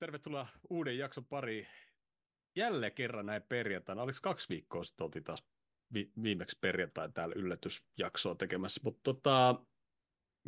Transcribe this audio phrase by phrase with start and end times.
[0.00, 1.66] Tervetuloa uuden jakson pariin.
[2.56, 4.02] Jälleen kerran näin perjantaina.
[4.02, 5.46] Oliko kaksi viikkoa sitten oltiin taas
[5.94, 8.80] vi- viimeksi perjantai täällä yllätysjaksoa tekemässä.
[8.84, 9.54] Mutta tota,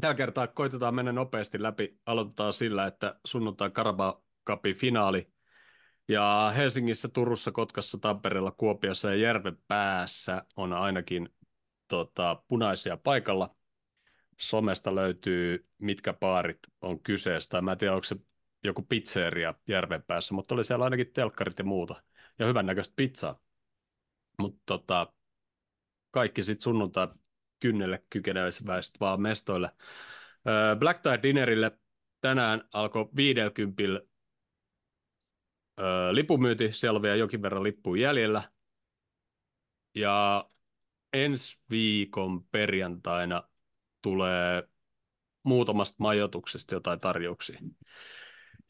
[0.00, 1.98] tällä kertaa koitetaan mennä nopeasti läpi.
[2.06, 5.32] Aloitetaan sillä, että sunnuntai Carabao Cupin finaali.
[6.08, 11.28] Ja Helsingissä, Turussa, Kotkassa, Tampereella, Kuopiossa ja Järven päässä on ainakin
[11.88, 13.56] tota, punaisia paikalla.
[14.40, 17.60] Somesta löytyy, mitkä paarit on kyseessä.
[17.60, 18.16] Mä en tiedä, onko se
[18.64, 22.02] joku pizzeria järven päässä, mutta oli siellä ainakin telkkarit ja muuta.
[22.38, 23.40] Ja hyvännäköistä pizzaa.
[24.38, 25.12] Mutta tota,
[26.10, 27.08] kaikki sitten sunnuntai
[27.60, 29.70] kynnelle kykeneväiset vaan mestoille.
[30.78, 31.78] Black Tie Dinnerille
[32.20, 33.82] tänään alkoi 50
[36.10, 38.52] lipumyynti, siellä on vielä jokin verran lippuja jäljellä.
[39.94, 40.48] Ja
[41.12, 43.42] ensi viikon perjantaina
[44.02, 44.68] tulee
[45.42, 47.60] muutamasta majoituksesta jotain tarjouksia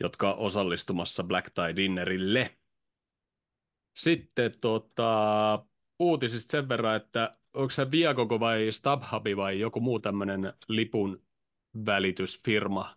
[0.02, 2.56] jotka osallistumassa Black Tie Dinnerille.
[3.96, 5.64] Sitten tota,
[5.98, 11.22] uutisista sen verran, että onko se Viagogo vai StubHub vai joku muu tämmöinen lipun
[11.86, 12.96] välitysfirma,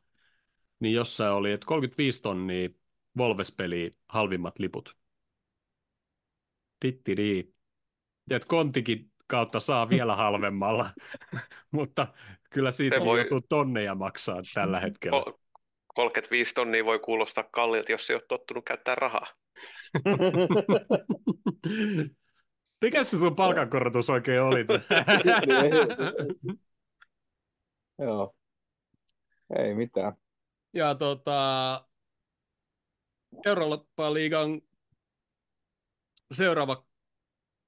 [0.79, 2.69] niin jossain oli, että 35 tonnia
[3.17, 4.97] Volves-peliä halvimmat liput.
[6.79, 7.53] Tittiri.
[8.29, 10.89] Ja että kontikin kautta saa vielä halvemmalla,
[11.71, 12.07] mutta
[12.49, 13.19] kyllä siitä voi...
[13.19, 15.44] joutuu tonneja maksaa tällä hetkellä.
[15.95, 19.27] 35 tonnia voi kuulostaa kalliilta, jos ei ole tottunut käyttää rahaa.
[22.81, 24.59] Mikä se sun palkankorotus oikein oli?
[27.99, 28.35] Joo.
[29.59, 30.13] Ei mitään.
[30.73, 31.85] Ja tota,
[33.45, 34.61] Eurooppa-liigan
[36.31, 36.85] seuraava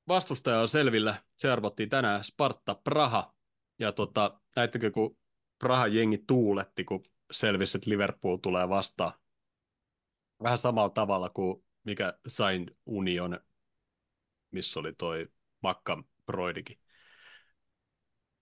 [0.08, 1.24] vastustaja on selvillä.
[1.38, 3.34] Se arvottiin tänään Sparta Praha.
[3.80, 5.18] Ja tota, näittekö, kun
[5.60, 9.14] Praha jengi tuuletti, kun selvisi, että Liverpool tulee vastaan.
[10.44, 13.40] Vähän samalla tavalla kuin mikä Sain Union,
[14.52, 15.28] missä oli toi
[15.64, 16.78] Makka Broidikin.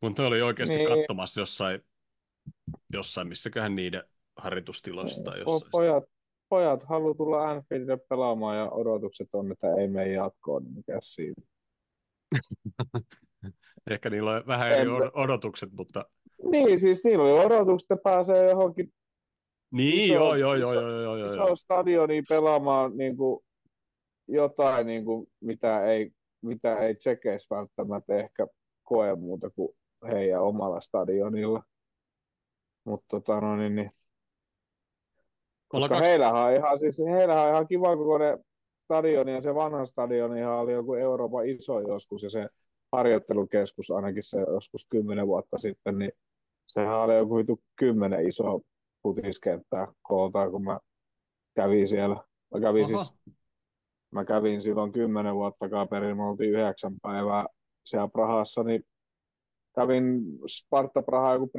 [0.01, 0.87] Mutta oli oikeasti niin.
[0.87, 1.81] katsomassa jossain,
[2.93, 4.03] jossain missäköhän niiden
[4.37, 5.45] harjoitustiloissa tai niin.
[5.47, 5.71] jossain.
[5.71, 6.03] Pojat,
[6.49, 11.43] pojat haluaa tulla Anfieldille pelaamaan ja odotukset on, että ei mene jatkoon, niin mikä siinä.
[13.91, 15.11] Ehkä niillä on vähän eri en...
[15.13, 16.05] odotukset, mutta
[16.43, 18.93] niin, siis niillä oli odotukset, että pääsee johonkin
[19.71, 23.45] niin, iso, joo, joo, joo, joo, joo, joo, iso stadioniin pelaamaan niin kuin,
[24.27, 28.47] jotain, niin kuin, mitä ei, mitä ei tsekeissä välttämättä ehkä
[28.83, 29.69] koe muuta kuin
[30.07, 31.63] heidän omalla stadionilla.
[32.83, 33.91] Mutta tota, no, niin, niin.
[35.67, 36.09] Koska kaksi...
[36.09, 38.37] heillähän on ihan, siis, heillähän on ihan kiva ne
[38.83, 42.47] stadioni ja se vanha stadioni oli joku Euroopan iso joskus ja se
[42.91, 46.11] harjoittelukeskus ainakin se joskus kymmenen vuotta sitten, niin
[46.75, 48.61] sehän oli joku vitu kymmenen iso
[49.03, 50.79] futiskenttää kooltaan, kun mä
[51.55, 52.15] kävin siellä.
[52.53, 53.13] Mä kävin, siis,
[54.11, 57.45] mä kävin silloin kymmenen vuotta perin, me oltiin yhdeksän päivää
[57.85, 58.83] siellä Prahassa, niin
[59.75, 61.51] kävin Sparta Praha joku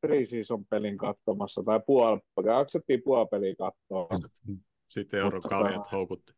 [0.00, 4.08] pre-season pelin katsomassa, tai puol, jaksettiin puolipeliä katsoa.
[4.88, 6.32] Sitten eurokaljat houkutti.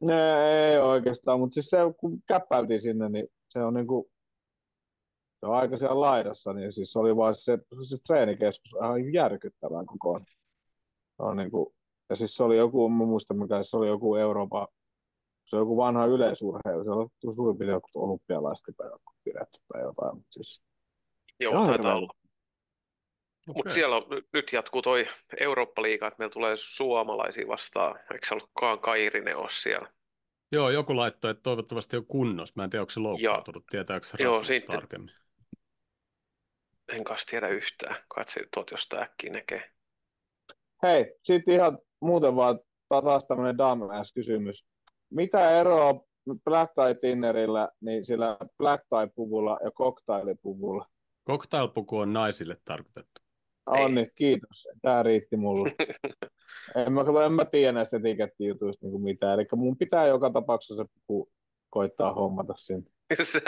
[0.00, 4.10] Ne ei oikeastaan, mutta siis se, kun käppäiltiin sinne, niin se on niinku,
[5.42, 7.58] se on aika siellä laidassa, niin siis se oli vaan se,
[7.88, 10.24] se treenikeskus ihan järkyttävän kokoon.
[11.18, 11.74] On niinku,
[12.10, 14.66] ja siis se oli joku, mä muistan mikä se oli joku Euroopan,
[15.44, 18.76] se on joku vanha yleisurheilu, se on suurin piirtein joku olympialaiset
[19.24, 20.62] pidetty tai jotain, mutta siis
[21.40, 22.12] Joo, taitaa olla.
[23.48, 23.54] Okay.
[23.56, 24.02] Mutta siellä on,
[24.32, 25.06] nyt jatkuu toi
[25.40, 28.00] Eurooppa-liiga, että meillä tulee suomalaisia vastaan.
[28.12, 29.92] Eikö se ollutkaan Kairinen ole siellä?
[30.52, 32.52] Joo, joku laittoi, että toivottavasti on kunnossa.
[32.56, 33.64] Mä en tiedä, onko se loukkaantunut.
[33.70, 35.21] Tietääkö se Joo, tarkemmin?
[36.92, 39.70] En kanssa tiedä yhtään, katsi tuot jostain äkkiä näkee.
[40.82, 42.58] Hei, sitten ihan muuten vaan
[42.88, 44.66] taas tämmöinen dumbass-kysymys.
[45.10, 46.04] Mitä eroa
[46.44, 50.86] Black Tie Tinnerillä, niin sillä Black Tie-puvulla ja Cocktail-puvulla?
[51.30, 53.20] Cocktail-puku on naisille tarkoitettu.
[53.66, 54.68] On niin, kiitos.
[54.82, 55.74] Tämä riitti mulle.
[56.86, 59.34] en, mä, en mä tiedä näistä etikettijutuista niin mitään.
[59.34, 61.30] Eli mun pitää joka tapauksessa puku
[61.70, 62.90] koittaa hommata sinne.
[63.22, 63.40] Sä,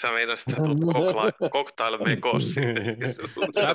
[0.00, 2.96] sä meinasit, että tulet mekoon sinne.
[3.54, 3.70] Sä,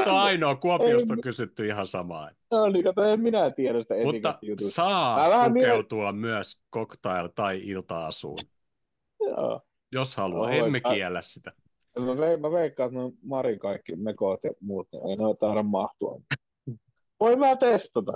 [0.00, 2.30] et ole ainoa, Kuopiosta on kysytty ihan samaa.
[2.50, 4.38] No niin, kato, en minä tiedä sitä Mutta
[4.68, 6.20] saa pukeutua mie...
[6.20, 8.38] myös cocktail- tai ilta-asuun.
[9.20, 9.60] Joo.
[9.92, 11.52] Jos haluaa, no, emme kiellä sitä.
[11.98, 15.62] Mä, ve, mä veikkaan, että no Marin kaikki mekot ja muut, niin ei noita taida
[15.62, 16.20] mahtua.
[17.20, 18.12] Voi mä testata.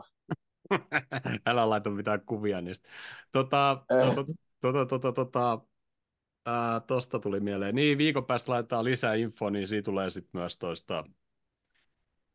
[1.47, 2.89] Älä laita mitään kuvia niistä.
[3.33, 4.15] Tota, eh.
[4.15, 5.61] tota, tota, tota, tota,
[6.47, 7.75] ää, tosta tuli mieleen.
[7.75, 11.05] Niin, viikon päästä laitetaan lisää infoa, niin siitä tulee sitten myös toista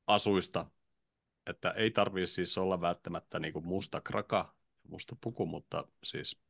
[0.07, 0.65] asuista
[1.47, 4.53] että ei tarvii siis olla välttämättä niin kuin musta kraka,
[4.87, 6.41] musta puku, mutta siis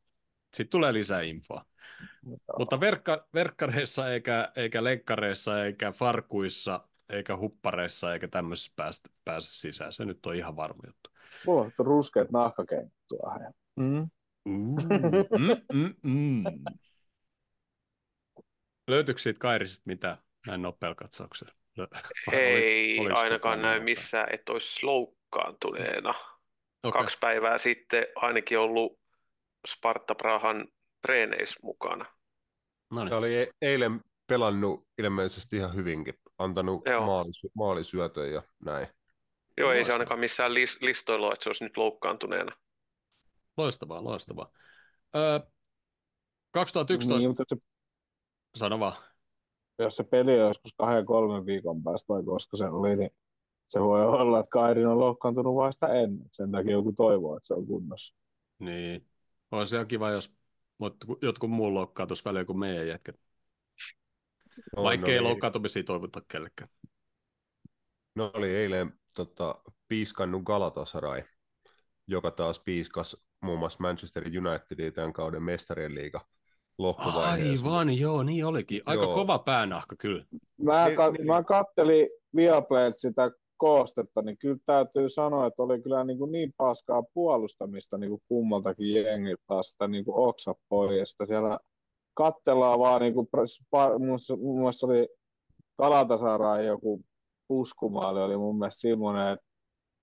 [0.54, 1.66] sitten tulee lisää infoa.
[2.22, 9.50] Mutta, mutta verkka, verkkareissa eikä, eikä lenkkareissa eikä farkuissa eikä huppareissa eikä tämmöisessä päästä, pääse
[9.50, 9.92] sisään.
[9.92, 11.10] Se nyt on ihan varma juttu.
[11.48, 13.54] Mulla on ruskeat nahkakengät tuohon.
[13.76, 14.10] Mm.
[14.46, 14.76] Mm,
[15.74, 16.44] mm, mm.
[18.88, 21.54] Löytyykö siitä Kairisista mitä näin nopealla katsauksella?
[22.32, 26.14] Ei olis, ainakaan näy missään, että olisi loukkaantuneena.
[26.84, 27.02] Okay.
[27.02, 29.00] Kaksi päivää sitten ainakin ollut
[29.68, 30.68] Sparta Prahan
[31.02, 32.06] treeneissä mukana.
[32.92, 33.14] No niin.
[33.14, 38.88] oli e- eilen pelannut ilmeisesti ihan hyvinkin, antanut maalis- maalisyötön ja näin.
[39.58, 42.52] Joo, ei se ainakaan missään lis- listoilla että se olisi nyt loukkaantuneena.
[43.58, 44.52] Loistavaa, loistavaa.
[45.16, 45.40] Öö,
[46.52, 47.28] 2011...
[47.28, 47.56] Niin, se...
[48.56, 49.04] Sano vaan.
[49.80, 53.10] Jos se peli on joskus kahden kolmen viikon päästä vai koska se oli, niin
[53.68, 56.28] se voi olla, että Kairin on loukkaantunut vasta ennen.
[56.32, 58.16] Sen takia joku toivoo, että se on kunnossa.
[58.60, 59.08] Niin.
[59.52, 60.34] Olisi se kiva, jos
[61.22, 63.16] jotkut muu loukkaantuisi väliin kuin meidän jätkät.
[64.76, 66.70] No, Vaikka no, ei loukkaantumisia toivota kellekään.
[68.16, 69.56] No oli eilen tota,
[69.88, 71.24] piiskannut Galatasaray,
[72.08, 76.22] joka taas piiskas muun muassa Manchester Unitedin tämän kauden mestarien liiga
[76.78, 77.66] lohkovaiheessa.
[77.66, 78.82] Aivan, joo, niin olikin.
[78.86, 79.16] Aika joo.
[79.16, 80.26] kova päänahka kyllä.
[80.64, 86.04] Mä, ka- niin, mä kattelin Viaplayt sitä koostetta, niin kyllä täytyy sanoa, että oli kyllä
[86.04, 91.16] niin, kuin niin paskaa puolustamista niin kuin kummaltakin jengiltä taas sitä niin kuin oksa pois.
[91.28, 91.60] Siellä
[92.14, 93.28] kattellaan vaan, niin kuin,
[94.38, 95.08] mun mielestä oli
[95.78, 97.02] Kalatasaraan joku
[97.48, 99.45] puskumaali, oli mun mielestä semmoinen, että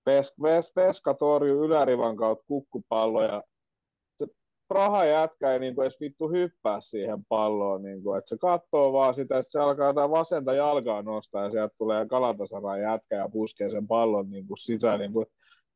[0.05, 3.43] Ves, Ves, Veska torjui ylärivan kautta kukkupalloja
[4.67, 8.93] Praha jätkä ei niin kuin edes vittu hyppää siihen palloon, niin kuin, että se katsoo
[8.93, 13.29] vaan sitä, että se alkaa jotain vasenta jalkaa nostaa ja sieltä tulee Kalatasaran jätkä ja
[13.29, 14.99] puskee sen pallon niin kuin sisään.
[14.99, 15.25] Niin kuin,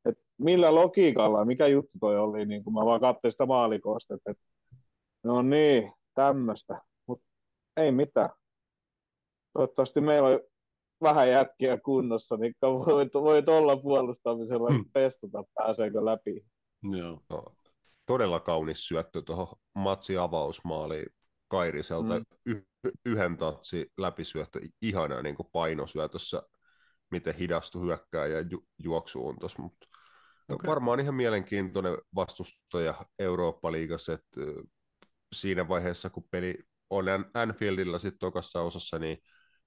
[0.06, 4.32] että millä logiikalla, mikä juttu toi oli, niin kuin mä vaan katsoin sitä maalikosta, että,
[4.32, 4.44] että
[5.24, 7.26] no niin, tämmöistä, mutta
[7.78, 8.30] ei mitään.
[9.54, 10.40] Toivottavasti meillä on
[11.02, 14.86] vähän jätkiä kunnossa, niin voit, voit olla puolustamisella hmm.
[14.94, 16.46] testata, pääseekö läpi.
[16.98, 17.22] Joo.
[17.30, 17.44] No,
[18.06, 21.06] todella kaunis syöttö tuohon matsi avausmaaliin
[21.48, 22.20] Kairiselta.
[22.20, 22.26] Mm.
[22.46, 26.44] Y- yhden tatsi läpisyöttö, ihana niin kuin painosyötössä,
[27.12, 29.62] miten hidastu hyökkää ja ju- juoksu on tuossa.
[29.62, 29.88] Mutta
[30.50, 30.68] okay.
[30.68, 34.42] Varmaan ihan mielenkiintoinen vastustaja Eurooppa-liigassa, että
[35.36, 36.60] siinä vaiheessa, kun peli
[36.90, 39.18] on Anfieldilla sitten tokassa osassa, niin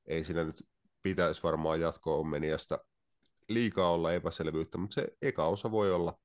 [0.07, 0.63] ei siinä nyt
[1.03, 2.79] pitäisi varmaan jatkoa meniästä
[3.49, 6.19] liikaa olla epäselvyyttä, mutta se eka osa voi olla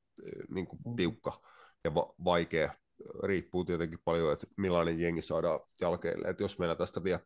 [0.50, 0.96] niin kuin, mm.
[0.96, 1.42] tiukka
[1.84, 2.74] ja va- vaikea.
[3.24, 6.28] Riippuu tietenkin paljon, että millainen jengi saadaan jalkeille.
[6.28, 7.20] Et jos meillä tästä vielä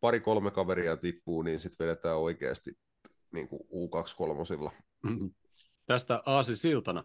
[0.00, 2.78] pari-kolme kaveria tippuu, niin sitten vedetään oikeasti
[3.32, 4.72] niin kuin U23.
[5.02, 5.34] Mm-hmm.
[5.86, 7.04] Tästä Aasi Siltana.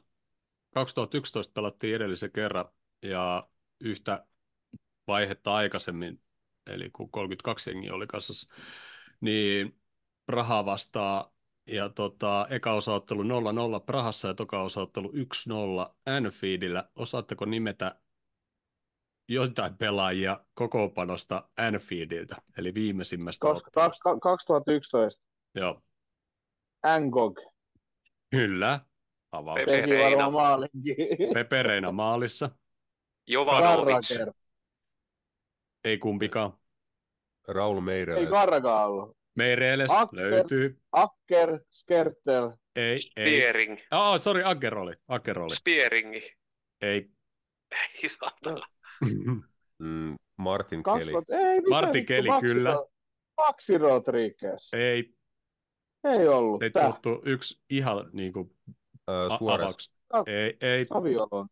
[0.73, 2.65] 2011 pelattiin edellisen kerran
[3.01, 4.25] ja yhtä
[5.07, 6.21] vaihetta aikaisemmin,
[6.67, 8.53] eli kun 32 jengiä oli kassassa,
[9.21, 9.79] niin
[10.25, 11.33] Praha vastaa
[11.67, 13.25] ja tota, eka osaottelu 0-0
[13.85, 16.89] Prahassa ja toka osaottelu 1-0 Anfieldillä.
[16.95, 17.99] Osaatteko nimetä
[19.29, 24.19] jotain pelaajia kokoopanosta Anfieldiltä, eli viimeisimmästä Kos, ottelusta?
[24.21, 25.23] 2011.
[25.55, 25.81] Joo.
[26.83, 27.39] Angog.
[28.29, 28.79] Kyllä.
[29.55, 30.31] Pepereina.
[31.33, 32.49] Pepereina maalissa.
[33.27, 34.27] Jovanovic.
[35.83, 36.53] Ei kumpikaan.
[37.47, 38.23] Raul Meireles.
[38.23, 39.17] Ei Karga ollut.
[39.37, 40.77] Meireles Akker, löytyy.
[40.91, 42.51] Akker, Skertel.
[42.75, 43.79] Ei, Spearing.
[43.79, 43.85] ei.
[43.91, 44.93] Oh, sorry, Akker oli.
[45.07, 45.55] Akker oli.
[45.55, 46.31] Spearingi.
[46.81, 47.09] Ei.
[48.03, 48.67] Ei saatana.
[49.79, 51.11] mm, Martin Kelly.
[51.41, 52.75] Ei, Martin Kelly, Maxi, kyllä.
[53.37, 54.73] Maxi Rodriguez.
[54.73, 55.13] Ei.
[56.03, 56.63] Ei ollut.
[56.63, 59.91] Ei puuttuu yksi ihan niin kuin, uh, Suores.
[60.27, 60.85] Ei, ei.
[60.85, 61.47] Saviola.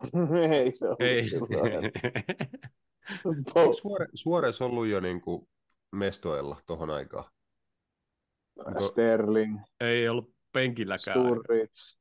[0.52, 1.30] ei se ollut Ei.
[3.80, 5.48] Suore, Suores ollut jo niin kuin
[5.92, 7.30] mestoilla tuohon aikaan.
[8.88, 9.58] Sterling.
[9.80, 11.18] Ei ollut penkilläkään.
[11.20, 11.96] Sturridge.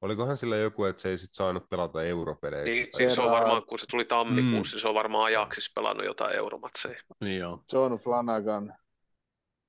[0.00, 2.80] Olikohan sillä joku, että se ei sit saanut pelata europeleissä?
[2.80, 3.10] Niin, tai...
[3.10, 4.80] se on varmaan, kun se tuli tammikuussa, mm.
[4.80, 7.00] se on varmaan ajaksissa pelannut jotain euromatseja.
[7.20, 7.64] Niin joo.
[7.72, 8.64] John Flanagan.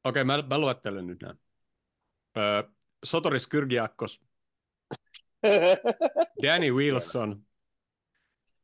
[0.04, 1.36] Okei, okay, mä, mä luettelen nyt nämä.
[2.38, 2.64] Öö,
[3.06, 4.24] Sotoris Kyrgiakos.
[6.44, 7.47] Danny Wilson.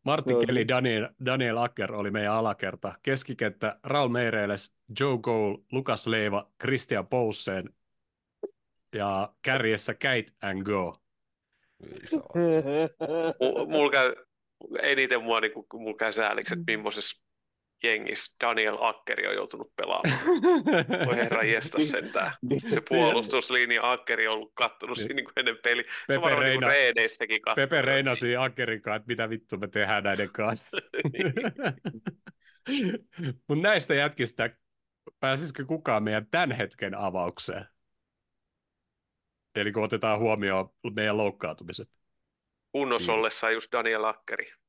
[0.03, 2.93] Martti Kelly, Daniel, Daniel Acker oli meidän alakerta.
[3.03, 7.69] Keskikenttä Raul Meireles, Joe Goal, Lukas Leiva, Christian Poulsen
[8.95, 10.97] ja kärjessä Kate and Go.
[13.67, 14.15] Mulla käy,
[14.81, 17.23] eniten mua, niin mulla käy sääliksi, että millaisessa
[17.83, 20.19] jengissä Daniel Akkeri on joutunut pelaamaan.
[21.07, 22.31] Voi herra jestä sentään.
[22.67, 25.85] Se puolustuslinja Akkeri on ollut kattonut siinä niin kuin ennen peli.
[26.07, 30.77] Pepe, niin Reina, niin Pepe reinasi Akkerin kanssa, että mitä vittu me tehdään näiden kanssa.
[33.47, 34.49] Mutta näistä jätkistä
[35.19, 37.65] pääsisikö kukaan meidän tämän hetken avaukseen?
[39.55, 41.89] Eli kun otetaan huomioon meidän loukkaantumiset.
[42.71, 43.19] Kunnossa niin.
[43.19, 44.62] ollessa just Daniel Akkeri.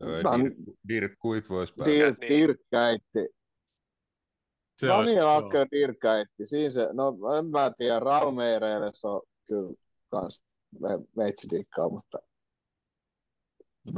[0.00, 0.54] Dirk,
[0.88, 1.92] Dirk Kuit voisi päästä.
[1.92, 2.30] Dirk, niin.
[2.30, 3.28] Dirk käytti.
[4.78, 6.46] Se Daniel Akker Dirk käytti.
[6.46, 9.74] Siinä se, no en mä tiedä, Raumeireille se on kyllä
[10.10, 10.42] kans
[11.16, 12.18] veitsidikkaa, mutta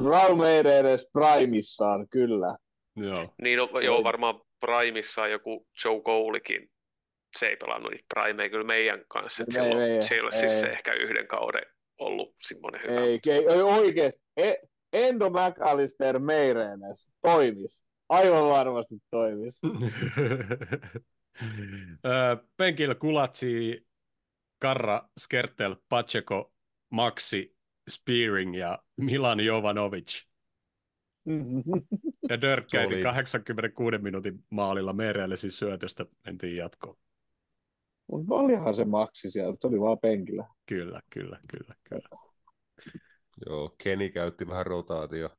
[0.05, 2.57] Raumeireille Primissaan kyllä.
[2.97, 3.35] Joo.
[3.43, 6.71] Niin, no, joo, varmaan Primissaan joku Joe Coulikin
[7.39, 9.43] se ei pelannut niitä primeja kyllä meidän kanssa.
[9.43, 11.67] Että ei, silloin, ei, se ei ole siis se ehkä yhden kauden
[11.99, 13.01] ollut semmoinen hyvä.
[13.01, 14.23] Ei, ei, ei oikeasti.
[14.37, 14.55] E,
[14.93, 17.85] Endo McAllister Meirenes toimis.
[18.09, 19.61] Aivan varmasti toimis.
[22.57, 23.87] Penkillä Kulatsi,
[24.59, 26.53] Karra, Skertel, Pacheco,
[26.91, 27.57] Maxi,
[27.91, 30.23] Spearing ja Milan Jovanovic.
[32.29, 36.97] ja Dirk käytiin 86 minuutin maalilla Meirelle siis syötöstä mentiin jatkoon.
[38.11, 40.47] Mutta olihan se maksi siellä, se oli vaan penkillä.
[40.67, 42.09] Kyllä, kyllä, kyllä, kyllä.
[43.47, 45.31] Joo, Keni käytti vähän rotaatio.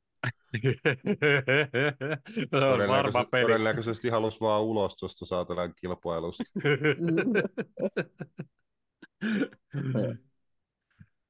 [2.88, 3.44] varma peli.
[3.44, 6.44] Todennäköisesti halusi vaan ulos tuosta saatelan kilpailusta.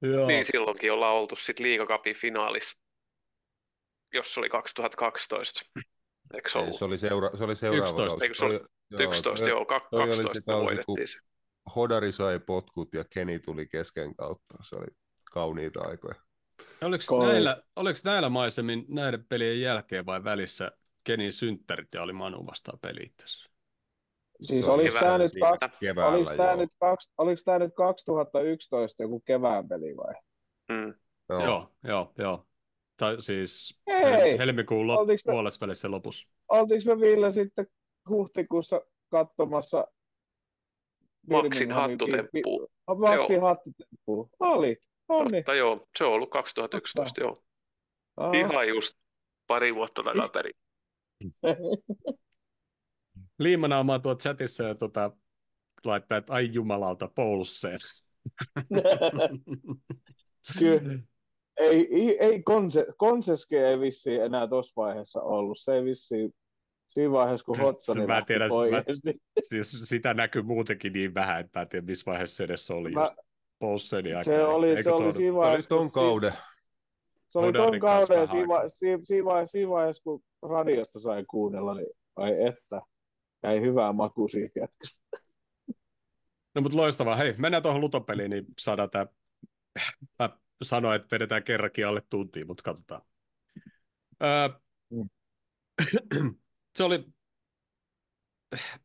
[0.02, 0.28] Joo.
[0.28, 2.78] Niin silloinkin ollaan oltu sitten liigakapin finaalissa,
[4.14, 5.62] jos se oli 2012.
[6.34, 6.80] Eikö se, ollut?
[6.80, 8.26] se oli, seura- se oli seuraava 11, kausi.
[8.26, 8.60] Eikö se oli,
[9.04, 10.98] 11, joo, 12 oli se kausi, kun
[11.76, 14.56] Hodari sai potkut ja Keni tuli kesken kautta.
[14.62, 14.88] Se oli
[15.32, 16.16] kauniita aikoja.
[16.82, 20.72] Oliko näillä, oliko näillä maisemin näiden pelien jälkeen vai välissä
[21.04, 23.26] Kenin synttärit ja oli Manu vastaan peli itse
[24.44, 25.32] Siis oliko tämä, nyt,
[25.80, 26.70] keväällä, oliko, tämä nyt,
[27.18, 30.14] oliko tämä nyt 2011 joku kevään peli vai?
[30.70, 30.94] Mm.
[31.30, 31.46] Joo.
[31.46, 32.48] joo, joo, joo.
[32.98, 36.28] Tai siis Hei, helmikuun lop- puolessa välissä lopussa.
[36.50, 37.68] Oltiinko me Ville sitten
[38.10, 39.88] huhtikuussa katsomassa
[41.30, 42.70] Maksin hattutemppu.
[42.98, 44.30] Maksin hattutemppu.
[44.40, 44.78] Oli.
[45.14, 45.32] Oli.
[45.32, 45.88] Totta, joo.
[45.98, 47.22] Se on ollut 2011, Totta.
[47.22, 48.32] joo.
[48.34, 48.96] Ihan just
[49.48, 50.54] pari vuotta takaperin.
[53.40, 55.12] Liimanaamaa tuo chatissa ja tuota,
[55.86, 57.80] laittaa, että ai jumalauta, Poulseen.
[60.60, 61.00] Kyllä.
[61.58, 65.58] Ei, ei, ei konse, Konseske ei vissiin enää tuossa vaiheessa ollut.
[65.60, 66.34] Se ei vissiin
[66.88, 68.84] siinä vaiheessa, kun Hotsoni mä tiedän, mä,
[69.40, 72.92] siis sitä näkyy muutenkin niin vähän, että mä en tiedä, missä vaiheessa se edes oli.
[72.92, 73.14] Mä, just
[73.64, 76.34] Poulseni Se oli, se oli siinä vaiheessa, ton kauden.
[77.30, 82.82] Se oli ton kauden ja siinä, vaiheessa, siinä kun radiosta sai kuunnella, niin ai että,
[83.44, 85.18] jäi hyvää maku siitä jätkästä.
[86.56, 87.16] No mutta loistavaa.
[87.16, 89.06] Hei, mennään tuohon lutopeliin, niin saadaan tämä...
[90.20, 90.30] Mä
[90.64, 93.02] sanoin, että vedetään kerrankin alle tuntiin, mutta katsotaan.
[94.24, 94.50] Öö,
[94.90, 95.10] mm.
[96.78, 97.06] se oli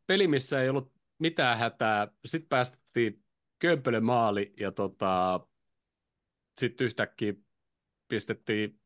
[0.07, 2.09] peli, missä ei ollut mitään hätää.
[2.25, 3.25] Sitten päästettiin
[3.59, 5.41] Kömpelön maali ja tota,
[6.61, 7.35] sitten yhtäkkiä
[8.09, 8.81] pistettiin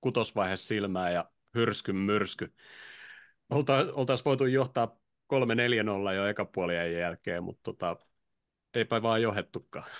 [0.00, 2.54] kutosvaihe silmään ja hyrskyn myrsky.
[3.50, 4.98] Olta, oltaisiin voitu johtaa
[5.34, 7.96] 3-4-0 jo eka puolien jälkeen, mutta tota,
[8.74, 9.90] eipä vaan johettukaan.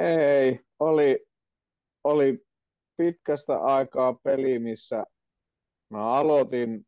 [0.00, 1.26] Ei, oli,
[2.04, 2.46] oli
[2.96, 5.04] pitkästä aikaa peli, missä
[5.88, 6.86] mä aloitin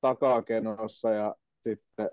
[0.00, 2.10] takakenossa ja sitten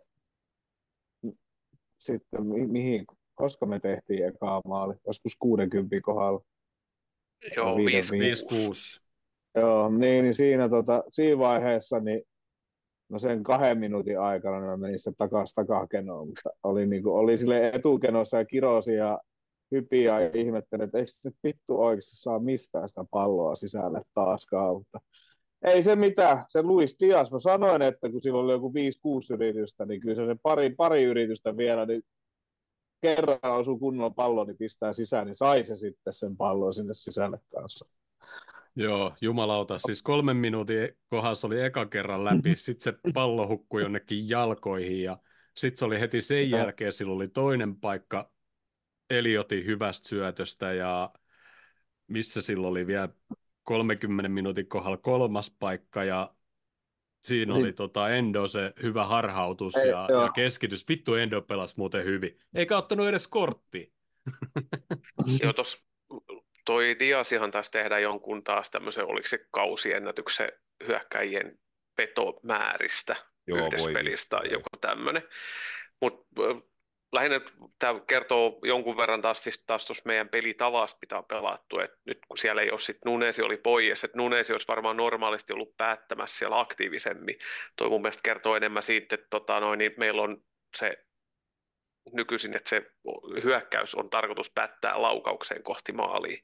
[2.05, 3.05] sitten mi- mihin,
[3.35, 6.41] koska me tehtiin ekaa maali, joskus 60 kohdalla.
[7.55, 9.03] Joo, 5-6.
[9.55, 12.21] Joo, niin, niin siinä, tota, siinä vaiheessa niin
[13.09, 17.15] no sen kahden minuutin aikana niin mä menin sitten takaisin takakenoon, mutta oli, niin kuin,
[17.15, 19.19] oli sille etukenossa ja kirosi ja
[19.71, 24.99] hypi ja ihmettelin, että eikö se vittu oikeasti saa mistään sitä palloa sisälle taaskaan, mutta
[25.63, 29.85] ei se mitään, se Luis Dias, mä sanoin, että kun sillä oli joku 5-6 yritystä,
[29.85, 32.01] niin kyllä se, se pari, pari yritystä vielä, niin
[33.01, 37.39] kerran osuu kunnolla pallo, niin pistää sisään, niin sai se sitten sen pallon sinne sisälle
[37.55, 37.85] kanssa.
[38.75, 39.77] Joo, jumalauta.
[39.77, 45.17] Siis kolmen minuutin kohdassa oli eka kerran läpi, sitten se pallo hukkui jonnekin jalkoihin ja
[45.57, 48.31] sitten se oli heti sen jälkeen, sillä oli toinen paikka
[49.09, 51.13] Eliotin hyvästä syötöstä ja
[52.07, 53.09] missä sillä oli vielä
[53.63, 56.33] 30 minuutin kohdalla kolmas paikka ja
[57.23, 57.75] siinä oli niin.
[57.75, 60.89] tota Endo se hyvä harhautus Ei, ja, ja keskitys.
[60.89, 62.39] Vittu Endo pelasi muuten hyvin.
[62.55, 63.93] Eikä ottanut edes kortti.
[65.43, 65.85] joo, tos
[66.65, 70.51] toi Diasihan taas tehdä jonkun taas tämmöisen, oliko se kausiennätyksen
[70.87, 71.59] hyökkäjien
[71.95, 73.15] petomääristä
[73.47, 73.93] Joo, yhdessä voi.
[73.93, 75.23] pelistä tai joku tämmöinen.
[76.01, 76.25] Mutta
[77.13, 77.41] lähinnä
[77.79, 82.19] tämä kertoo jonkun verran taas, siis taas tuossa meidän pelitavasta, mitä on pelattu, että nyt
[82.27, 86.37] kun siellä ei ole sitten Nunesi oli pois, että Nunesi olisi varmaan normaalisti ollut päättämässä
[86.37, 87.39] siellä aktiivisemmin.
[87.75, 90.43] Toi mun mielestä kertoo enemmän siitä, että tota, noin, niin meillä on
[90.77, 91.05] se
[92.13, 92.91] nykyisin, että se
[93.43, 96.41] hyökkäys on tarkoitus päättää laukaukseen kohti maalia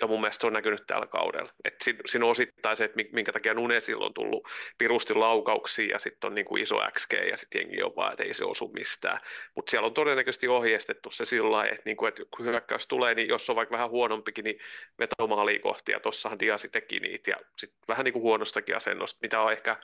[0.00, 1.52] ja mun mielestä se on näkynyt tällä kaudella.
[1.64, 1.74] Et
[2.06, 6.34] siinä on osittain se, että minkä takia Nunesilla on tullut pirusti laukauksia ja sitten on
[6.34, 9.20] niin kuin iso XG ja sitten jengi on vaan, että ei se osu mistään.
[9.54, 13.14] Mutta siellä on todennäköisesti ohjeistettu se sillä lailla, että, niin kuin, että kun hyökkäys tulee,
[13.14, 14.58] niin jos on vaikka vähän huonompikin, niin
[14.98, 19.40] vetomaalia kohti ja tossahan Diasi teki niitä ja sitten vähän niin kuin huonostakin asennosta, mitä
[19.40, 19.76] on ehkä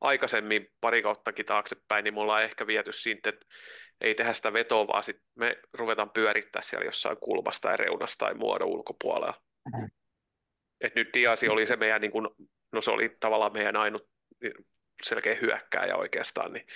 [0.00, 3.46] aikaisemmin pari kauttakin taaksepäin, niin me ollaan ehkä viety siitä, että
[4.00, 8.34] ei tehdä sitä vetoa, vaan sitten me ruvetaan pyörittää siellä jossain kulmasta tai reunasta tai
[8.34, 9.42] muodon ulkopuolella.
[10.80, 12.34] Et nyt Diasi oli se meidän, niin kun,
[12.72, 14.08] no se oli tavallaan meidän ainut
[15.02, 16.66] selkeä hyökkääjä oikeastaan, niin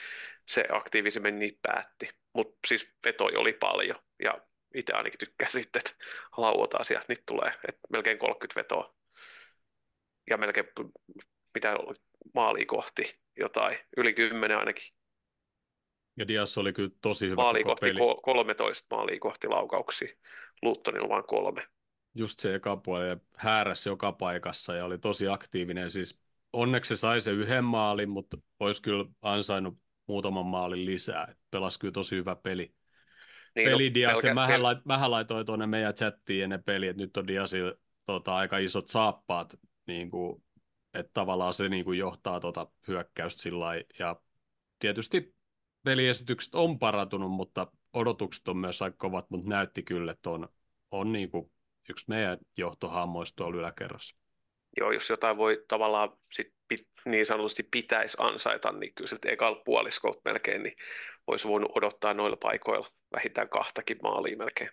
[0.48, 2.08] se aktiivisemmin niin päätti.
[2.32, 4.40] Mutta siis vetoja oli paljon ja
[4.74, 6.04] itse ainakin tykkään sitten, että
[6.36, 8.94] lauotaan sieltä, nyt tulee, että melkein 30 vetoa
[10.30, 10.66] ja melkein
[11.54, 11.96] mitä oli,
[12.34, 14.92] maali kohti jotain, yli 10 ainakin.
[16.16, 17.98] Ja Dias oli kyllä tosi hyvä maali kohti peli.
[18.22, 20.16] 13 maalia kohti laukauksia,
[20.62, 21.66] Luttonilla vain kolme
[22.16, 25.90] just se eka puoli ja hääräs joka paikassa ja oli tosi aktiivinen.
[25.90, 26.20] Siis
[26.52, 31.34] onneksi se sai se yhden maalin, mutta olisi kyllä ansainnut muutaman maalin lisää.
[31.50, 32.74] Pelasi kyllä tosi hyvä peli.
[33.56, 37.02] Niin, peli no, Dias, pelkä, mähän, lait, mähän laitoin tuonne meidän chattiin ennen peliä, että
[37.02, 37.58] nyt on Diasi
[38.06, 40.42] tota, aika isot saappaat, niin kuin,
[40.94, 43.66] että tavallaan se niin kuin johtaa tota hyökkäystä sillä
[43.98, 44.16] ja
[44.78, 45.34] tietysti
[45.82, 50.48] peliesitykset on parantunut, mutta odotukset on myös aika kovat, mutta näytti kyllä, että on,
[50.90, 51.50] on niin kuin
[51.90, 54.16] yksi meidän johtohammoista tuolla yläkerrassa.
[54.80, 59.62] Joo, jos jotain voi tavallaan sit pit, niin sanotusti pitäisi ansaita, niin kyllä se ekalla
[59.64, 60.76] puoliskolla melkein niin
[61.26, 64.70] olisi voinut odottaa noilla paikoilla vähintään kahtakin maalia melkein.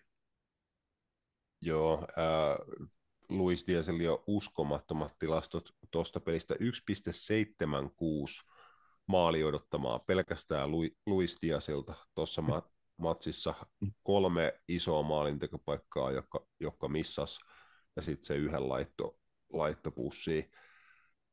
[1.61, 2.85] Joo, äh,
[3.29, 6.59] Luis Diesel jo uskomattomat tilastot tuosta pelistä 1,76
[9.07, 10.71] maali odottamaa pelkästään
[11.05, 12.41] Luis Diasilta tuossa
[12.97, 13.53] matsissa
[14.03, 17.39] kolme isoa maalintekopaikkaa, joka, joka missas,
[17.95, 19.17] ja sitten se yhden laitto,
[19.53, 20.51] laittopussiin.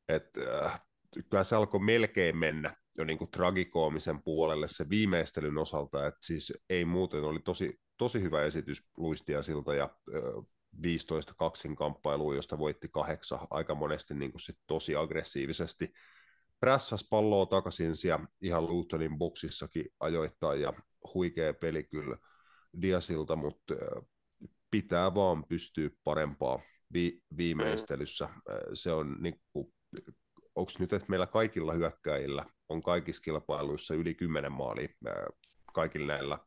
[0.09, 0.81] Et, äh,
[1.29, 6.53] kyllä se alkoi melkein mennä jo niin kuin tragikoomisen puolelle se viimeistelyn osalta, että siis
[6.69, 10.45] ei muuten, oli tosi, tosi hyvä esitys Luistiasilta ja äh,
[10.81, 15.93] 15 kaksin kamppailuun, josta voitti kahdeksan aika monesti niin kuin sit tosi aggressiivisesti
[16.61, 20.73] prässäs palloa takaisin siellä ihan Lutonin boksissakin ajoittain ja
[21.13, 22.17] huikea peli kyllä
[22.81, 23.73] Diasilta, mutta
[24.71, 26.59] pitää vaan pystyä parempaa
[26.93, 28.29] vi- viimeistelyssä.
[28.73, 29.73] Se on niin kuin,
[30.55, 34.87] onko nyt, että meillä kaikilla hyökkäjillä on kaikissa kilpailuissa yli 10 maalia
[35.73, 36.37] kaikilla näillä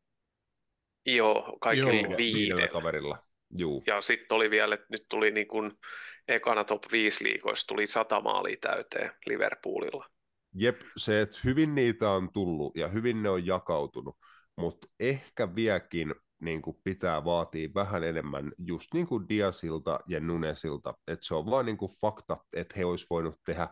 [1.07, 2.16] Joo, kaikilla Joo.
[2.16, 2.68] viidellä.
[2.68, 3.18] kaverilla.
[3.57, 3.83] Juu.
[3.87, 5.72] Ja sitten oli vielä, että nyt tuli niin kuin
[6.28, 10.06] ekana top 5 liikoista tuli 100 maalia täyteen Liverpoolilla.
[10.54, 14.16] Jep, se, että hyvin niitä on tullut ja hyvin ne on jakautunut,
[14.56, 20.94] mutta ehkä vieläkin niin kuin pitää vaatia vähän enemmän just niin kuin Diasilta ja Nunesilta,
[21.08, 23.68] että se on vaan niin kuin fakta, että he olisi voinut tehdä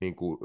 [0.00, 0.38] niin kuin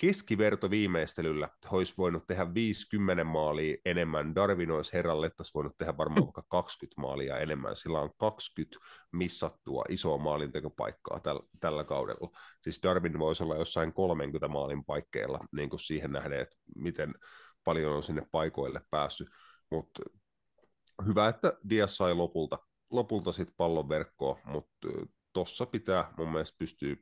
[0.00, 4.34] keskiverto viimeistelyllä olisi voinut tehdä 50 maalia enemmän.
[4.34, 7.76] Darwin olisi herralle olisi voinut tehdä varmaan vaikka 20 maalia enemmän.
[7.76, 8.78] Sillä on 20
[9.12, 12.38] missattua isoa maalintekopaikkaa täl, tällä kaudella.
[12.62, 17.14] Siis Darwin voisi olla jossain 30 maalin paikkeilla niin kuin siihen nähden, että miten
[17.64, 19.28] paljon on sinne paikoille päässyt.
[19.70, 20.02] Mutta
[21.06, 22.58] hyvä, että Dias sai lopulta,
[22.90, 24.88] lopulta sitten pallon verkkoon, mutta
[25.32, 26.96] tuossa pitää mun mielestä pystyä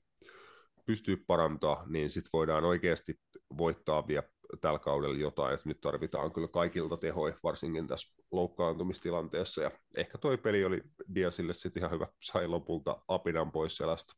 [0.87, 3.21] pystyy parantaa, niin sitten voidaan oikeasti
[3.59, 4.23] voittaa vielä
[4.61, 10.39] tällä kaudella jotain, että nyt tarvitaan kyllä kaikilta tehoja, varsinkin tässä loukkaantumistilanteessa, ja ehkä toi
[10.39, 10.83] peli oli
[11.15, 14.15] Diasille sitten ihan hyvä, sai lopulta apinan pois selästä.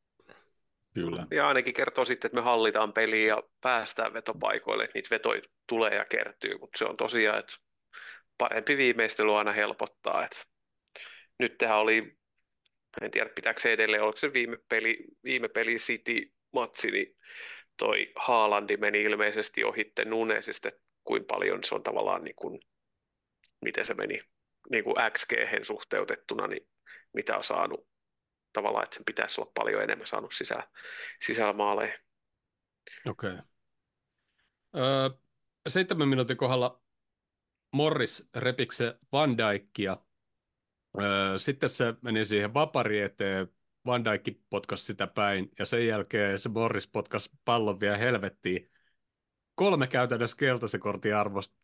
[0.95, 1.27] Kyllä.
[1.31, 5.95] Ja ainakin kertoo sitten, että me hallitaan peliä ja päästään vetopaikoille, että niitä vetoja tulee
[5.95, 7.57] ja kertyy, mutta se on tosiaan, että
[8.39, 10.39] parempi viimeistely aina helpottaa, että
[11.39, 12.17] nyt tähän oli,
[13.03, 17.17] en tiedä pitääkö se edelleen, oliko se viime peli, viime peli City matsi, niin
[17.77, 20.71] toi Haalandi meni ilmeisesti ohitte Nunesista,
[21.05, 22.61] kuinka paljon se on tavallaan, niin kuin,
[23.61, 24.21] miten se meni
[24.71, 26.69] niin kuin xg suhteutettuna, niin
[27.13, 27.89] mitä on saanut
[28.53, 30.63] tavallaan, että sen pitäisi olla paljon enemmän saanut sisään,
[31.21, 31.99] sisällä maaleja.
[33.07, 33.31] Okei.
[33.31, 33.43] Okay.
[34.77, 35.11] Öö,
[35.69, 36.83] seitsemän minuutin kohdalla
[37.73, 39.97] Morris repikse Van Dijkia
[41.37, 43.49] Sitten se meni siihen vapari eteen,
[43.87, 48.71] Van Dijk potkasi sitä päin, ja sen jälkeen se Morris potkasi pallon vielä helvettiin.
[49.55, 51.57] Kolme käytännössä keltaisen kortin arvosta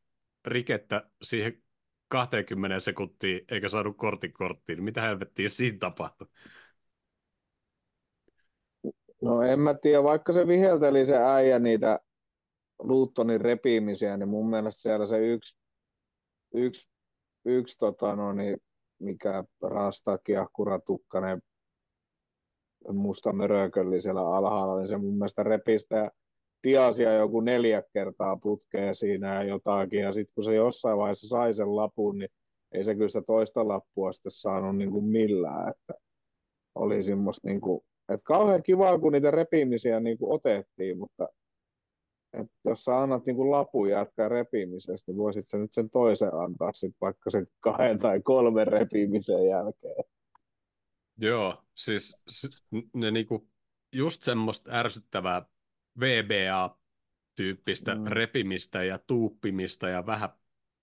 [0.44, 1.62] rikettä siihen
[2.08, 4.82] 20 sekuntiin, eikä saanut kortin korttiin.
[4.82, 6.26] Mitä helvettiä siinä tapahtui?
[9.22, 12.00] No en mä tiedä, vaikka se vihelteli se äijä niitä
[12.78, 15.56] Luuttonin repimisiä, niin mun mielestä siellä se yksi,
[16.54, 16.88] yksi,
[17.44, 18.56] yksi tota no niin,
[18.98, 21.42] mikä rasta kiahkura tukkanen
[22.88, 26.10] musta mörökölli siellä alhaalla, niin se mun mielestä repistä ja
[26.62, 31.54] Diasia joku neljä kertaa putkeen siinä ja jotakin, ja sitten kun se jossain vaiheessa sai
[31.54, 32.30] sen lapun, niin
[32.72, 35.94] ei se kyllä sitä toista lappua sitten saanut niin kuin millään, että
[36.74, 41.28] oli semmoista niin kuin, että kauhean kivaa, kun niitä repimisiä niin kuin otettiin, mutta
[42.32, 46.34] että jos sä annat niin kuin lapun jatkaa repimisestä, niin voisit sä nyt sen toisen
[46.34, 50.04] antaa sit vaikka sen kahden tai kolmen repimisen jälkeen.
[51.20, 52.16] Joo, siis
[52.94, 53.48] ne niinku
[53.92, 55.42] just semmoista ärsyttävää
[56.00, 58.06] VBA-tyyppistä mm.
[58.06, 60.30] repimistä ja tuuppimista ja vähän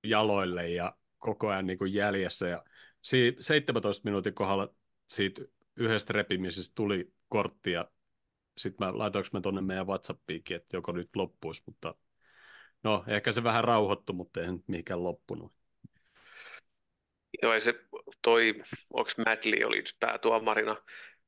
[0.04, 2.48] jaloille ja koko ajan niinku jäljessä.
[2.48, 2.64] Ja
[3.02, 4.74] si- 17 minuutin kohdalla
[5.08, 5.42] siitä
[5.76, 7.92] yhdestä repimisestä tuli kortti ja
[8.58, 11.96] sitten mä laitoinko mä tuonne meidän WhatsAppiinkin, että joko nyt loppuisi, mutta
[12.84, 15.54] no ehkä se vähän rauhoittu, mutta ei nyt mihinkään loppunut.
[17.44, 17.74] Joo, ja se
[18.22, 18.56] toi,
[18.94, 20.76] onko Madley oli päätuomarina,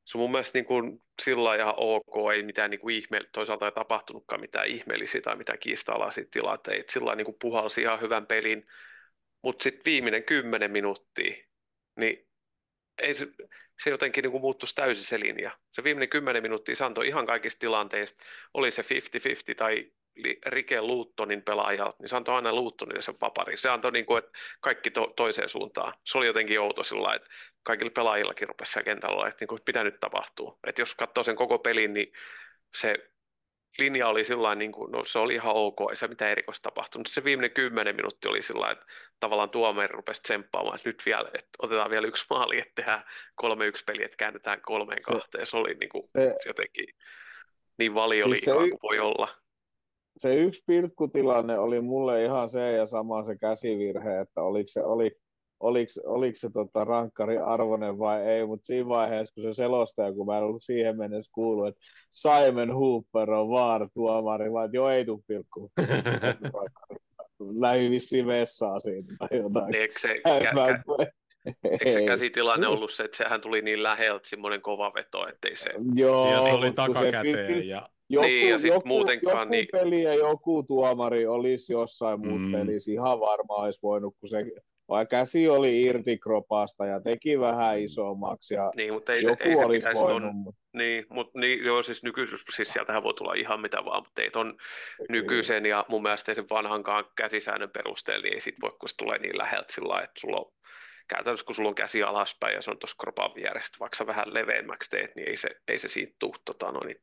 [0.06, 3.66] se on mun mielestä niin kuin sillä ihan ok, ei mitään niin kuin ihme, toisaalta
[3.66, 8.68] ei tapahtunutkaan mitään ihmeellisiä tai mitään kiista-alaisia tilanteita, sillä niin kuin puhalsi ihan hyvän pelin,
[9.44, 11.46] mutta sitten viimeinen kymmenen minuuttia,
[11.96, 12.28] niin
[12.98, 13.28] ei se,
[13.84, 15.52] se jotenkin niin kuin muuttuisi täysin se linja.
[15.72, 18.86] Se viimeinen kymmenen minuuttia se antoi ihan kaikista tilanteista, oli se 50-50
[19.58, 19.92] tai
[20.46, 23.58] Rike Luuttonin pelaaja, niin se antoi aina Luuttonille sen vapari.
[23.58, 25.94] Se antoi niin kuin, että kaikki to- toiseen suuntaan.
[26.06, 27.30] Se oli jotenkin outo sillä että
[27.64, 30.60] kaikilla pelaajillakin rupesi siellä kentällä että niin kuin, mitä nyt tapahtuu.
[30.68, 32.14] Että jos katsoo sen koko pelin, niin
[32.76, 33.10] se
[33.80, 37.08] linja oli sillä niin kuin, no se oli ihan ok, ei se mitään erikoista tapahtunut.
[37.08, 38.86] Se viimeinen kymmenen minuuttia oli sillä että
[39.20, 43.04] tavallaan tuomari rupesi tsemppaamaan, että nyt vielä, että otetaan vielä yksi maali, että tehdään
[43.36, 45.46] kolme yksi peli, että käännetään kolmeen kahteen.
[45.46, 46.86] Se oli niin kuin, se, jotenkin
[47.78, 49.28] niin valioliikaa siis kuin voi olla
[50.20, 55.12] se yksi pilkkutilanne oli mulle ihan se ja sama se käsivirhe, että oliko se, oli,
[55.60, 60.26] oliko, oliko se tota rankkari arvoinen vai ei, mutta siinä vaiheessa, kun se selostaja, kun
[60.26, 64.90] mä en ollut siihen mennessä kuullut, että Simon Hooper on vaar tuomari, vaan että joo,
[64.90, 65.72] ei tule pilkku.
[67.60, 69.76] Lähi vissiin vessaa siitä tai jotain.
[69.76, 71.12] Eikö se, kä-
[71.72, 75.70] Eikö se käsitilanne ollut se, että sehän tuli niin läheltä semmoinen kova veto, ettei se...
[75.94, 79.68] Joo, ja se oli takakäteen se, ja joku, niin, ja joku, muutenkaan, joku niin...
[79.72, 82.52] peli ja joku tuomari olisi jossain muut mm.
[82.52, 84.46] pelissä ihan varmaan olisi voinut, kun se
[84.90, 89.50] vai käsi oli irti kropasta ja teki vähän isommaksi ja niin, mutta ei joku se,
[89.50, 90.30] ei olisi se voinut.
[90.30, 90.62] On, mutta...
[90.74, 94.32] Niin, mutta niin, joo, siis, nyky, siis sieltähän voi tulla ihan mitä vaan, mutta ei
[94.32, 94.58] ton
[95.10, 99.18] nykyisen ja mun mielestä sen vanhankaan käsisäännön perusteella, niin ei sit voi, kun se tulee
[99.18, 100.52] niin läheltä sillä lailla, että sulla on
[101.08, 104.34] käytännössä kun sulla on käsi alaspäin ja se on tuossa kropan vieressä, vaikka sä vähän
[104.34, 107.02] leveämmäksi teet, niin ei se, ei se siitä tule tota, no, niin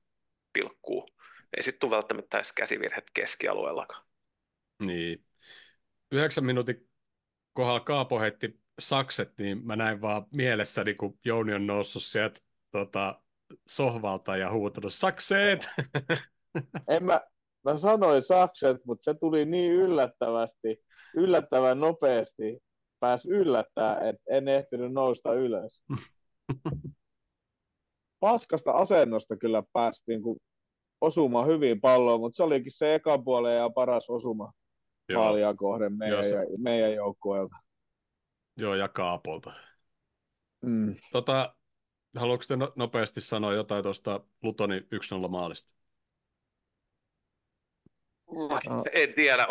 [0.57, 1.09] pilkkuu.
[1.57, 4.05] Ei sitten tule välttämättä edes käsivirhet keskialueellakaan.
[4.83, 5.25] Niin.
[6.13, 6.89] Yhdeksän minuutin
[7.53, 12.41] kohdalla Kaapo heitti sakset, niin mä näin vaan mielessäni, kun Jouni on noussut sieltä
[12.71, 13.23] tota,
[13.69, 15.69] sohvalta ja huutanut sakseet.
[16.89, 17.21] En mä,
[17.65, 22.59] mä sanoin sakset, mutta se tuli niin yllättävästi, yllättävän nopeasti,
[23.01, 25.85] pääs yllättää, että en ehtinyt nousta ylös.
[28.21, 30.37] Paskasta asennosta kyllä päästiin, kun
[31.01, 34.53] osumaan hyvin palloon, mutta se olikin se eka puolen ja paras osuma
[35.15, 36.47] maalia kohden meidän, Joo, se...
[36.59, 37.57] meidän joukkueelta.
[38.57, 39.53] Joo, ja Kaapolta.
[40.63, 40.95] Mm.
[41.13, 41.57] Tota,
[42.17, 44.83] haluatko te no- nopeasti sanoa jotain tuosta Lutonin
[45.25, 45.75] 1-0 maalista?
[48.33, 48.85] No.
[48.93, 49.47] En tiedä,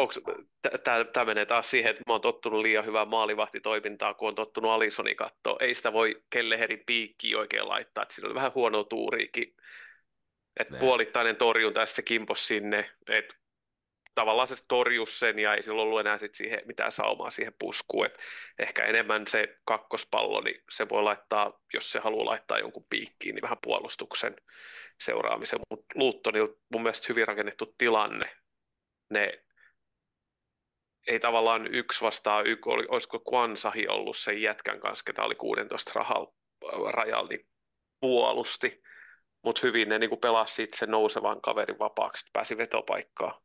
[1.14, 5.16] tämä menee taas siihen, että mä oon tottunut liian hyvää maalivahtitoimintaa, kun on tottunut Alisoni
[5.16, 5.58] katsoa.
[5.60, 9.56] Ei sitä voi Kelleherin piikkiä oikein laittaa, että siinä oli vähän huonoa tuuriikin.
[10.60, 13.36] Et puolittainen torjunta ja se kimpos sinne, että
[14.16, 18.06] tavallaan se torjus sen ja ei sillä ollut enää sit siihen mitään saumaa siihen puskuun.
[18.06, 18.20] Et
[18.60, 23.44] ehkä enemmän se kakkospallo, niin se voi laittaa, jos se haluaa laittaa jonkun piikkiin, niin
[23.44, 24.36] vähän puolustuksen
[25.02, 25.60] seuraamisen.
[25.70, 28.26] Mutta Luuttoni on mun mielestä hyvin rakennettu tilanne.
[29.10, 29.44] Ne
[31.08, 36.06] ei tavallaan yksi vastaan yksi, oli, olisiko Kwansahi ollut sen jätkän kanssa, ketä oli 16
[36.92, 37.48] rajalla, niin
[38.00, 38.82] puolusti
[39.46, 43.42] mutta hyvin ne niinku pelasi sen nousevan kaverin vapaaksi, että pääsi vetopaikkaan.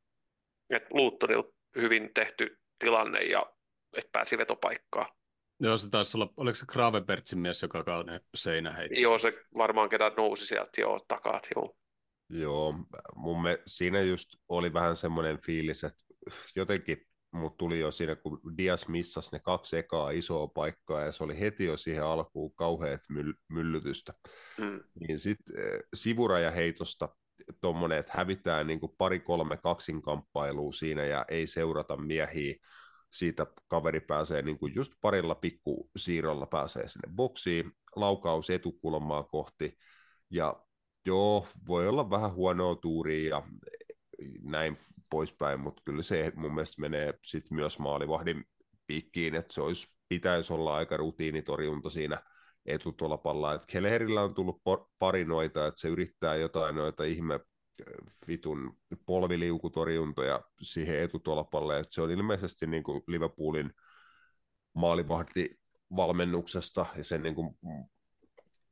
[0.70, 3.46] Et Luuttonilla hyvin tehty tilanne ja
[3.96, 5.06] että pääsi vetopaikkaan.
[5.60, 9.00] Joo, se taisi olla, oliko se Gravenbertsin mies, joka kauden seinä heitti?
[9.00, 11.76] Joo, se varmaan ketä nousi sieltä jo takaa, joo.
[12.30, 12.74] Joo,
[13.16, 16.04] mun me, siinä just oli vähän semmoinen fiilis, että
[16.56, 21.24] jotenkin mut tuli jo siinä, kun Dias missasi ne kaksi ekaa isoa paikkaa, ja se
[21.24, 24.14] oli heti jo siihen alkuun kauheat myll- myllytystä.
[24.58, 24.80] Mm.
[25.00, 25.56] Niin sitten
[25.94, 27.08] sivurajaheitosta
[27.60, 32.54] tuommoinen, että hävitään niin kuin pari-kolme kaksinkamppailua siinä ja ei seurata miehiä,
[33.10, 39.78] siitä kaveri pääsee niin kuin just parilla pikku siirrolla pääsee sinne boksiin, laukaus etukulmaa kohti,
[40.30, 40.62] ja
[41.06, 43.42] joo, voi olla vähän huonoa tuuria ja
[44.42, 44.78] näin
[45.10, 48.44] poispäin, mutta kyllä se mun mielestä menee sit myös maalivahdin
[48.86, 52.22] piikkiin, että se olisi, pitäisi olla aika rutiinitorjunta siinä
[52.66, 54.62] etutolpalla, että Kellerillä on tullut
[54.98, 57.40] pari noita, että se yrittää jotain noita ihme
[58.28, 63.72] vitun polviliukutorjuntoja siihen etutolpalle, että se on ilmeisesti niin kuin Liverpoolin
[64.74, 65.60] maalivahti
[65.96, 67.56] valmennuksesta ja sen niin kuin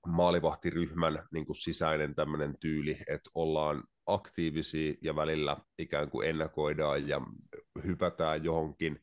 [0.07, 7.21] maalivahtiryhmän niin kuin sisäinen tämmöinen tyyli, että ollaan aktiivisia ja välillä ikään kuin ennakoidaan ja
[7.85, 9.01] hypätään johonkin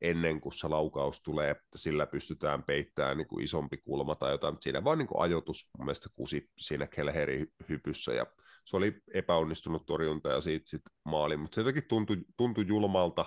[0.00, 4.56] ennen kuin se laukaus tulee, että sillä pystytään peittämään niin kuin isompi kulma tai jotain.
[4.60, 8.26] Siinä vaan niin kuin ajoitus mun mielestä kusi siinä Kelherin hypyssä ja
[8.64, 13.24] se oli epäonnistunut torjunta ja siitä sitten maali, mutta se jotenkin tuntui, tuntui julmalta,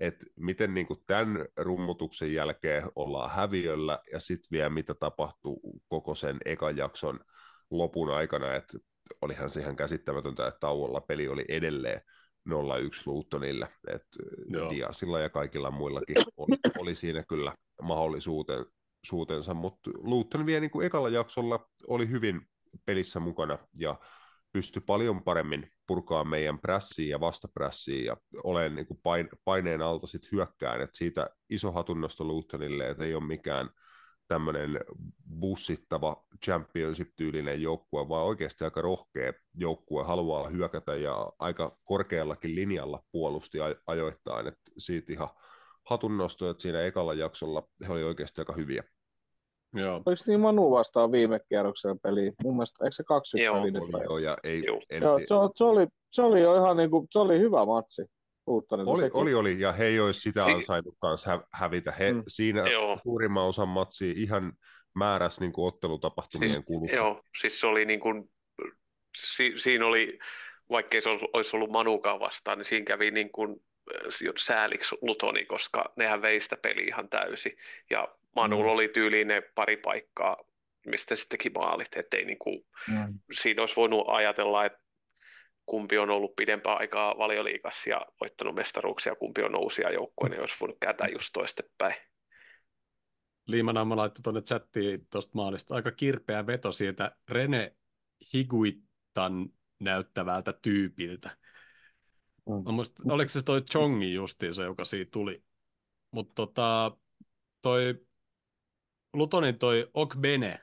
[0.00, 6.14] että miten niin kuin tämän rummutuksen jälkeen ollaan häviöllä ja sitten vielä mitä tapahtuu koko
[6.14, 7.20] sen ekan jakson
[7.70, 8.78] lopun aikana, että
[9.22, 12.00] olihan se ihan käsittämätöntä, että tauolla peli oli edelleen
[12.48, 12.52] 0-1
[13.06, 14.18] Luuttonille, että
[14.70, 21.08] Diasilla ja kaikilla muillakin oli, oli siinä kyllä mahdollisuutensa, mutta Luutton vielä niin kuin ekalla
[21.08, 22.40] jaksolla oli hyvin
[22.84, 24.00] pelissä mukana ja
[24.52, 28.86] pystyi paljon paremmin purkaa meidän prässiä ja vastaprässiä ja olen niin
[29.44, 33.70] paineen alta sit hyökkään, että siitä iso hatunnosto Lutonille, että ei ole mikään
[34.28, 34.80] tämmöinen
[35.40, 43.58] bussittava championship-tyylinen joukkue, vaan oikeasti aika rohkea joukkue, haluaa hyökätä ja aika korkeallakin linjalla puolusti
[43.86, 45.28] ajoittain, että siitä ihan
[45.86, 48.84] hatunnosto, että siinä ekalla jaksolla he oli oikeasti aika hyviä.
[49.74, 50.02] Joo.
[50.06, 52.32] Oliko niin Manu vastaan viime kierroksella peli?
[52.42, 53.72] Mun mielestä, eikö se 2 Joo, oli,
[54.04, 54.80] joo, ja ei, joo.
[54.90, 58.02] En joo, se, se, oli, se oli jo ihan niin kuin, se oli hyvä matsi.
[58.46, 61.92] Oli, oli, oli, ja he ei olisi sitä si- ansainnut kanssa hävitä.
[61.92, 62.22] He mm.
[62.28, 62.98] siinä joo.
[63.02, 64.52] suurimman osan matsia ihan
[64.94, 66.96] määräs niin kuin ottelutapahtumien siis, kulusta.
[66.96, 68.30] Joo, siis se oli niin kuin,
[69.16, 70.18] si, siinä oli,
[70.70, 73.56] vaikkei se olisi ollut Manukaan vastaan, niin siinä kävi niin kuin
[74.38, 77.52] sääliksi Lutoni, koska nehän veistä sitä peli ihan täysin.
[77.90, 78.70] Ja Manulla mm.
[78.70, 80.36] oli tyyliin ne pari paikkaa,
[80.86, 81.96] mistä sitten teki maalit.
[81.96, 83.18] Ettei niin kuin, mm.
[83.32, 84.78] Siinä olisi voinut ajatella, että
[85.66, 90.56] kumpi on ollut pidempää aikaa valioliikassa ja voittanut mestaruuksia, kumpi on nousia joukkoja, niin olisi
[90.60, 91.94] voinut kääntää just toistepäin.
[93.46, 97.76] Liimanamma laittoi tuonne chattiin tuosta maalista aika kirpeä veto siitä Rene
[98.34, 101.30] Higuitan näyttävältä tyypiltä.
[102.46, 102.74] Mm.
[102.74, 105.42] Muista, oliko se toi Chongi justiinsa, joka siitä tuli?
[106.10, 106.96] Mutta tota,
[107.62, 108.06] toi
[109.12, 110.60] Lutonin toi Okbene,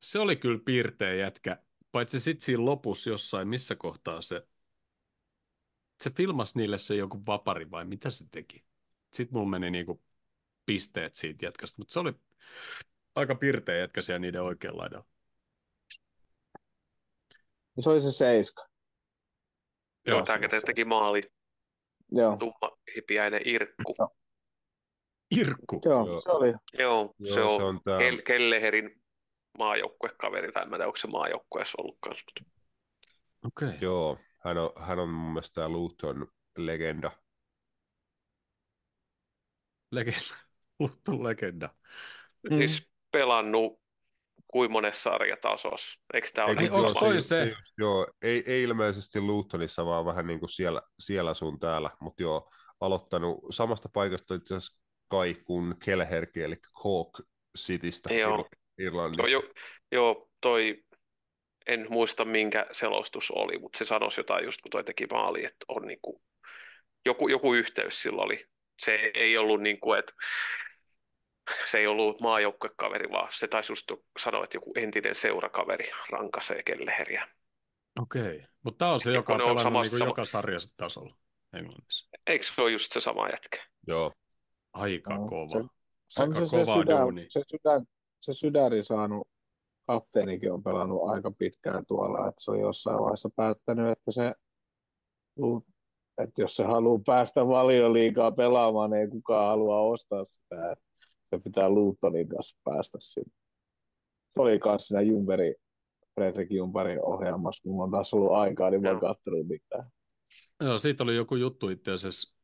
[0.00, 4.48] se oli kyllä piirteä jätkä, paitsi sitten siinä lopussa jossain, missä kohtaa se,
[6.00, 8.64] se filmas niille se joku vapari vai mitä se teki.
[9.12, 10.02] Sitten mulla meni niinku
[10.66, 12.12] pisteet siitä jätkästä, mutta se oli
[13.14, 15.06] aika pirteä jätkä siellä niiden oikealla laidalla.
[17.80, 18.68] Se oli se seiska.
[20.06, 21.22] Joo, tämä teki maali.
[22.12, 22.36] Joo.
[22.36, 23.94] Tumma hipiäinen Irkku.
[23.98, 24.16] Joo.
[25.30, 25.80] Irkku?
[25.84, 26.20] Joo, Joo.
[26.20, 26.54] se oli.
[26.78, 27.98] Joo, Joo se, on, se on tämä...
[27.98, 29.02] Kel- Kelleherin
[29.58, 32.24] maajoukkuekaveri, tai en tiedä, onko se maajoukkueessa ollut kanssa.
[33.46, 33.68] Okei.
[33.68, 33.78] Okay.
[33.80, 36.26] Joo, hän on, hän on mun mielestä tämä Luton
[36.58, 37.10] legenda.
[39.92, 40.34] Legenda.
[40.80, 41.68] Luton legenda.
[42.50, 42.56] Mm.
[42.56, 43.80] Siis pelannut
[44.48, 46.00] kuin monessa sarjatasossa.
[46.14, 46.70] Eikö tämä ole?
[46.70, 47.44] Onko toi se?
[47.44, 52.22] Just, joo, ei, ei ilmeisesti Lutonissa, vaan vähän niin kuin siellä, siellä sun täällä, mutta
[52.22, 57.20] joo, aloittanut samasta paikasta itse asiassa Kai kuin Kelherki, eli Hawk
[57.58, 58.48] Citystä joo.
[58.78, 59.28] Irlannista.
[59.28, 59.52] Joo, jo,
[59.92, 60.84] joo, toi,
[61.66, 65.64] en muista minkä selostus oli, mutta se sanoisi jotain just kun toi teki maali, että
[65.68, 66.22] on niin kuin,
[67.06, 68.46] joku, joku yhteys sillä oli.
[68.78, 70.12] Se ei ollut niin kuin, että
[71.64, 77.28] se ei ollut maajoukkuekaveri, vaan se taisi just sanoa, että joku entinen seurakaveri rankasee Kelleheriä.
[78.00, 81.16] Okei, mutta tämä on se, joka on pelannut samassa, niin joka sarjassa tasolla
[81.52, 82.08] Englannissa.
[82.26, 83.64] Eikö se ole just se sama jätkä?
[83.86, 84.12] Joo.
[84.76, 85.68] Aika no, kova.
[86.08, 87.26] Se, Aika on se, kova se, sydän, duuni.
[87.28, 87.84] se, sydän,
[88.20, 89.28] se sydäri saanut
[89.86, 94.32] kapteenikin on pelannut aika pitkään tuolla, että se on jossain vaiheessa päättänyt, että se
[96.18, 100.76] että jos se haluaa päästä valioliikaa pelaamaan, niin ei kukaan halua ostaa sitä.
[101.30, 103.32] Se pitää Lutonin kanssa päästä sinne.
[104.34, 105.54] Se oli kanssa siinä Jumberi,
[106.14, 107.68] Fredrik Jumberin ohjelmassa.
[107.68, 109.90] Mulla on taas ollut aikaa, niin mä katsonut mitään.
[110.60, 112.35] Joo, siitä oli joku juttu itse asiassa,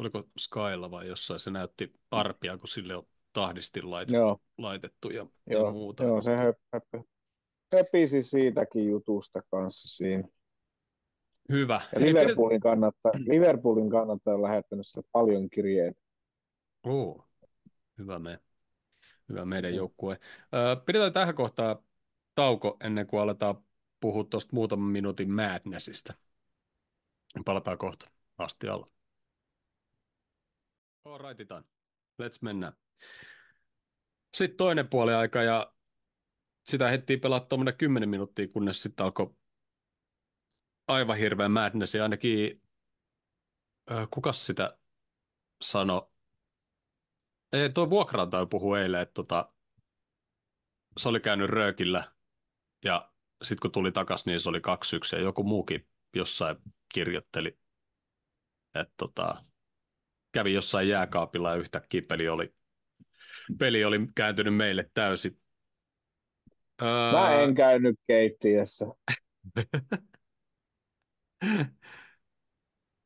[0.00, 4.40] oliko Skylla vai jossain, se näytti arpia, kun sille on tahdisti laitettu, joo.
[4.58, 6.04] laitettu ja, joo, ja muuta.
[6.04, 7.04] Joo, se höp, höp,
[7.74, 10.28] höpisi siitäkin jutusta kanssa siinä.
[11.48, 11.80] Hyvä.
[11.94, 16.00] Ja Liverpoolin, kannattaa, Liverpoolin kannattaa on lähettänyt paljon kirjeitä.
[16.86, 17.26] Oo,
[17.98, 18.38] hyvä me.
[19.28, 20.20] Hyvä meidän joukkue.
[20.86, 21.76] pidetään tähän kohtaan
[22.34, 23.64] tauko ennen kuin aletaan
[24.00, 26.14] puhua tuosta muutaman minuutin Madnessista.
[27.44, 28.99] Palataan kohta asti alla.
[31.04, 31.50] All right,
[32.22, 32.72] Let's mennä.
[34.34, 35.74] Sitten toinen puoli aika ja
[36.70, 39.34] sitä heti pelaa tuommoinen 10 minuuttia, kunnes sitten alkoi
[40.88, 42.62] aivan hirveä madness ja ainakin
[43.90, 44.78] äh, kukas sitä
[45.62, 46.12] sano?
[47.52, 49.52] Ei, tuo vuokraantaja puhui eilen, että tota,
[50.96, 52.12] se oli käynyt röökillä
[52.84, 56.56] ja sitten kun tuli takaisin, niin se oli kaksi yksi ja joku muukin jossain
[56.94, 57.58] kirjoitteli,
[58.74, 59.44] että tota,
[60.32, 62.54] kävi jossain jääkaapilla ja yhtäkkiä peli oli,
[63.58, 65.40] peli oli kääntynyt meille täysin.
[67.12, 68.86] Mä en käynyt keittiössä.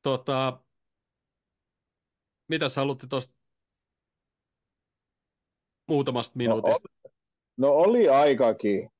[0.02, 0.60] tota,
[2.48, 3.34] mitä sä halutti tuosta
[5.88, 6.88] muutamasta minuutista?
[7.02, 7.10] No,
[7.56, 8.90] no oli aikakin.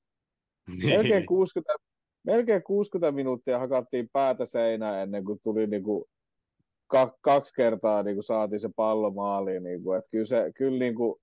[0.69, 0.89] Niin.
[0.89, 1.75] Melkein 60,
[2.23, 6.05] melkein 60 minuuttia hakattiin päätä seinään ennen kuin tuli niin kuin
[7.21, 9.63] kaksi kertaa niin kuin saatiin se pallo maaliin.
[9.63, 11.21] Niin kuin, että kyllä se, kyllä niin kuin,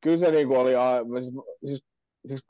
[0.00, 0.72] kyllä se niin kuin oli,
[1.22, 1.84] siis, siis,
[2.26, 2.44] siis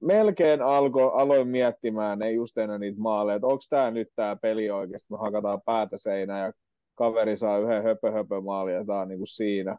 [0.00, 4.70] melkein alko, aloin miettimään ne just ennen niitä maaleja, että onko tämä nyt tämä peli
[4.70, 6.52] oikeasti, me hakataan päätä seinään ja
[6.94, 9.78] kaveri saa yhden höpö höpö maali ja tämä on niin kuin siinä.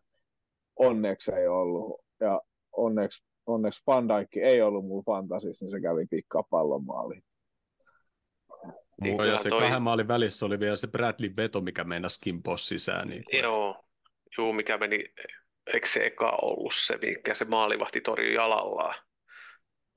[0.75, 2.01] Onneksi ei ollut.
[2.19, 7.23] Ja onneksi, onneksi Van Dijk ei ollut mulla fantasissa, niin se kävi pikkaa pallon maaliin.
[9.01, 9.61] Niin, ja se toi...
[9.61, 13.07] kahden maalin välissä oli vielä se Bradley Veto, mikä meinasi kimpoa sisään.
[13.07, 13.39] Niin kuin...
[13.39, 13.85] Joo,
[14.37, 15.03] Juu, mikä meni,
[15.73, 18.95] eikö se eka ollut se, mikä se maalivahti torjui jalallaan?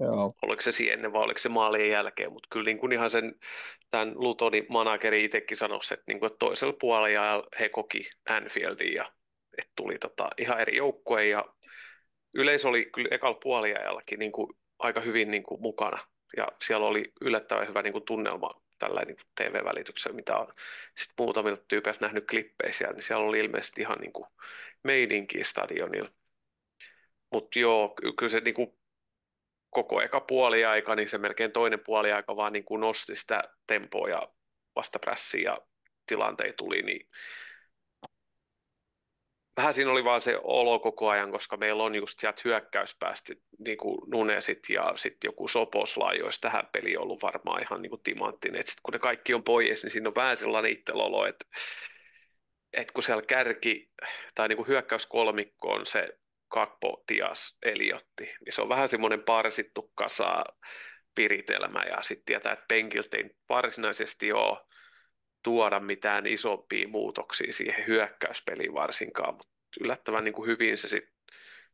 [0.00, 0.34] Joo.
[0.42, 3.34] Oliko se siihen vai oliko se maalien jälkeen, mutta kyllä niin kuin ihan sen
[3.90, 9.12] tämän Lutonin manageri itsekin sanoi, että, niin kuin, että toisella puolella he koki Anfieldin ja
[9.58, 11.44] että tuli tota, ihan eri joukkue ja
[12.34, 15.98] yleisö oli kyllä ekalla puoliajallakin niin kuin, aika hyvin niin kuin, mukana
[16.36, 20.46] ja siellä oli yllättävän hyvä niin kuin, tunnelma tällä niin TV-välityksellä, mitä on
[20.96, 24.26] sitten muutamilta tyypeiltä nähnyt klippejä siellä, niin siellä oli ilmeisesti ihan niin kuin
[24.84, 26.10] meidinkin stadionilla.
[27.32, 28.78] Mutta joo, kyllä se niin kuin
[29.70, 34.28] koko eka puoliaika, niin se melkein toinen puoliaika vaan niin kuin nosti sitä tempoa ja
[34.76, 35.58] vastaprässiä ja
[36.06, 37.08] tilanteita tuli, niin
[39.56, 43.78] vähän siinä oli vaan se olo koko ajan, koska meillä on just sieltä hyökkäyspäästä niin
[43.78, 48.02] kuin Nunesit ja sitten joku Soposla, joista tähän peli on ollut varmaan ihan niin kuin
[48.02, 48.60] timanttinen.
[48.60, 51.46] Et sit kun ne kaikki on pois, niin siinä on vähän sellainen itselolo, että,
[52.72, 53.90] että kun siellä kärki
[54.34, 56.08] tai niin kuin hyökkäyskolmikko on se
[56.48, 60.44] Kakpo, Tias, Eliotti, niin se on vähän semmoinen parsittu kasa
[61.14, 64.58] piritelmä ja sitten tietää, että penkiltä ei varsinaisesti ole
[65.46, 71.14] tuoda mitään isompia muutoksia siihen hyökkäyspeliin varsinkaan, mutta yllättävän niin kuin hyvin se sitten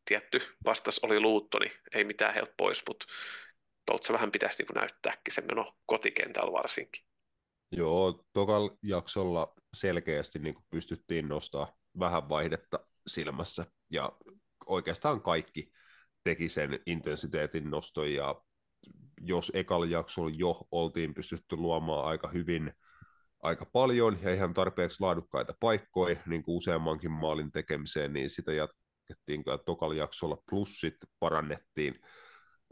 [0.05, 3.07] tietty vastas oli Luuttoni, niin ei mitään helppoa pois, mutta
[3.87, 7.05] tuolta se vähän pitäisi niin näyttääkin se meno kotikentällä varsinkin.
[7.71, 14.13] Joo, tokal jaksolla selkeästi niin kuin pystyttiin nostaa vähän vaihdetta silmässä ja
[14.67, 15.73] oikeastaan kaikki
[16.25, 18.43] teki sen intensiteetin noston ja
[19.21, 22.73] jos ekalla jaksolla jo oltiin pystytty luomaan aika hyvin
[23.43, 29.45] aika paljon ja ihan tarpeeksi laadukkaita paikkoja niin kuin useammankin maalin tekemiseen, niin sitä jatkettiin
[29.65, 31.93] tokalla jaksolla, plus sitten parannettiin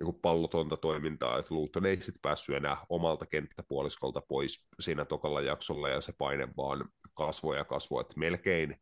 [0.01, 5.41] niin kuin pallotonta toimintaa, että Luton ei sitten päässyt enää omalta kenttäpuoliskolta pois siinä tokalla
[5.41, 8.77] jaksolla, ja se paine vaan kasvoi ja kasvoi, että melkein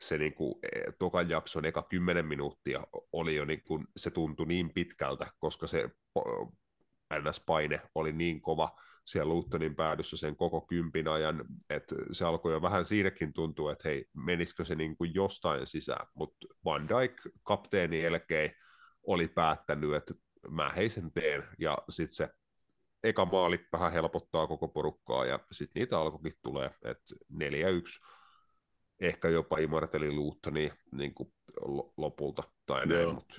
[0.00, 2.80] se niin kuin, e, tokan jakson eka kymmenen minuuttia
[3.12, 5.90] oli jo, niin kuin, se tuntui niin pitkältä, koska se
[7.14, 12.62] NS-paine oli niin kova siellä Lutonin päädyssä sen koko kympin ajan, että se alkoi jo
[12.62, 18.02] vähän siinäkin tuntua, että hei, menisikö se niin kuin jostain sisään, mutta Van Dijk kapteeni
[18.02, 18.54] jälkeen
[19.02, 20.14] oli päättänyt, että
[20.48, 22.28] mä heisen teen, ja sitten se
[23.02, 27.36] eka maali vähän helpottaa koko porukkaa, ja sitten niitä alkoikin tulee, että 4-1
[29.00, 31.34] ehkä jopa imarteli Luuttoni niin kuin
[31.96, 33.14] lopulta tai näin.
[33.14, 33.36] Mutta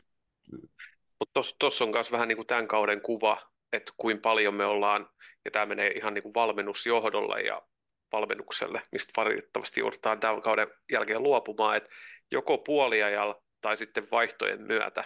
[1.20, 3.42] Mut tuossa on myös vähän niin kuin tämän kauden kuva,
[3.76, 5.10] että kuin paljon me ollaan,
[5.46, 7.62] ja tämä menee ihan niin kuin valmennusjohdolle ja
[8.12, 11.90] valmennukselle, mistä valitettavasti joudutaan tämän kauden jälkeen luopumaan, että
[12.32, 15.04] joko puoliajalla tai sitten vaihtojen myötä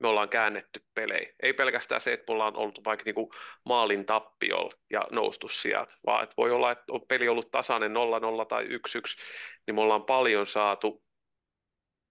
[0.00, 1.32] me ollaan käännetty pelejä.
[1.42, 3.32] Ei pelkästään se, että me ollaan ollut vaikka niinku
[3.64, 7.94] maalin tappiolla ja noustu sieltä, vaan että voi olla, että on peli ollut tasainen 0-0
[8.48, 8.68] tai 1-1,
[9.66, 11.02] niin me ollaan paljon saatu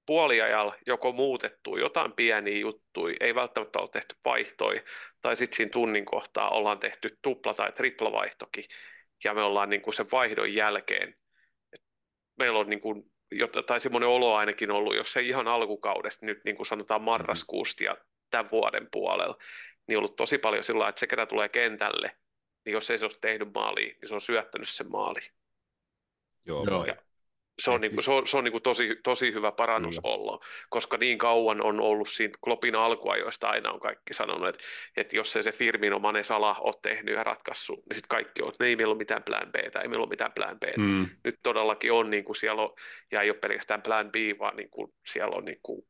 [0.08, 4.82] puoliajalla joko muutettu jotain pieniä juttuja, ei välttämättä ole tehty vaihtoja,
[5.22, 8.66] tai sitten siinä tunnin kohtaa ollaan tehty tupla- tai triplavaihtokin,
[9.24, 11.16] ja me ollaan niin kuin sen vaihdon jälkeen,
[12.40, 13.12] meillä on niin kuin,
[13.66, 17.98] tai semmoinen olo ainakin ollut, jos ei ihan alkukaudesta, nyt niin kuin sanotaan marraskuusta ja
[18.30, 19.38] tämän vuoden puolella,
[19.88, 22.12] niin ollut tosi paljon sillä että se, ketä tulee kentälle,
[22.66, 25.20] niin jos ei se olisi tehnyt maalia, niin se on syöttänyt sen maali.
[26.46, 26.86] Joo, Joo.
[26.86, 26.96] Ja
[27.62, 30.14] se on, niin kuin, se on, se on niin kuin tosi, tosi hyvä parannus Kyllä.
[30.14, 30.40] olla,
[30.70, 34.64] koska niin kauan on ollut siinä Kloppin alkuajoista aina on kaikki sanonut, että,
[34.98, 38.50] että jos ei se Firmino Mane Sala ole tehnyt ja ratkaissut, niin sitten kaikki on,
[38.50, 40.64] että ei meillä ole mitään plan B, ei meillä ole mitään plan B.
[40.78, 41.10] Mm.
[41.24, 42.74] Nyt todellakin on, niin kuin siellä on,
[43.12, 45.82] ja ei ole pelkästään plan B, vaan niin kuin siellä on, niin kuin,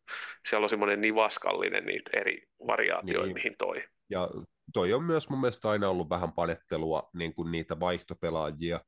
[0.49, 3.33] siellä on semmoinen nivaskallinen niitä eri variaatioita, niin.
[3.33, 3.83] mihin toi.
[4.09, 4.29] Ja
[4.73, 8.79] toi on myös mun mielestä aina ollut vähän panettelua niin kuin niitä vaihtopelaajia,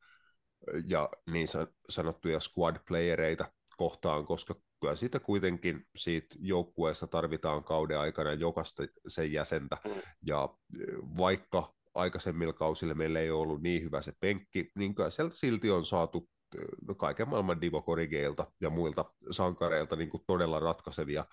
[0.87, 1.47] ja niin
[1.89, 3.45] sanottuja squad-playereita
[3.77, 10.01] kohtaan, koska kyllä siitä kuitenkin siitä joukkueesta tarvitaan kauden aikana jokaista sen jäsentä, mm.
[10.25, 10.49] ja
[10.79, 10.83] e,
[11.17, 15.85] vaikka aikaisemmilla kausilla meillä ei ollut niin hyvä se penkki, niin kyllä sieltä silti on
[15.85, 16.59] saatu e,
[16.97, 21.25] kaiken maailman Divo Korigeilta ja muilta sankareilta niin kuin todella ratkaisevia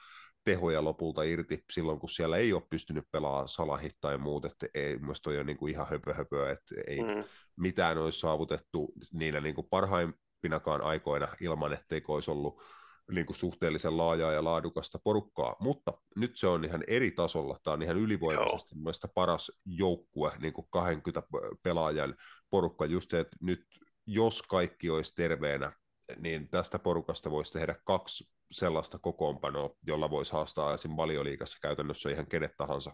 [0.47, 4.99] tehoja lopulta irti silloin, kun siellä ei ole pystynyt pelaamaan salahit tai muut, että ei,
[4.99, 7.25] mun toi on niin kuin ihan höpö, höpö että ei mm.
[7.57, 12.63] mitään olisi saavutettu niillä niin kuin parhaimpinakaan aikoina ilman, etteikö olisi ollut
[13.11, 17.75] niin kuin suhteellisen laajaa ja laadukasta porukkaa, mutta nyt se on ihan eri tasolla, tämä
[17.75, 21.29] on ihan ylivoimaisesti mielestäni paras joukkue, niin kuin 20
[21.63, 22.15] pelaajan
[22.51, 23.65] porukka, just se, että nyt
[24.07, 25.73] jos kaikki olisi terveenä,
[26.21, 30.91] niin tästä porukasta voisi tehdä kaksi sellaista kokoonpanoa, jolla voisi haastaa esim.
[30.97, 32.93] valioliikassa käytännössä ihan kenet tahansa.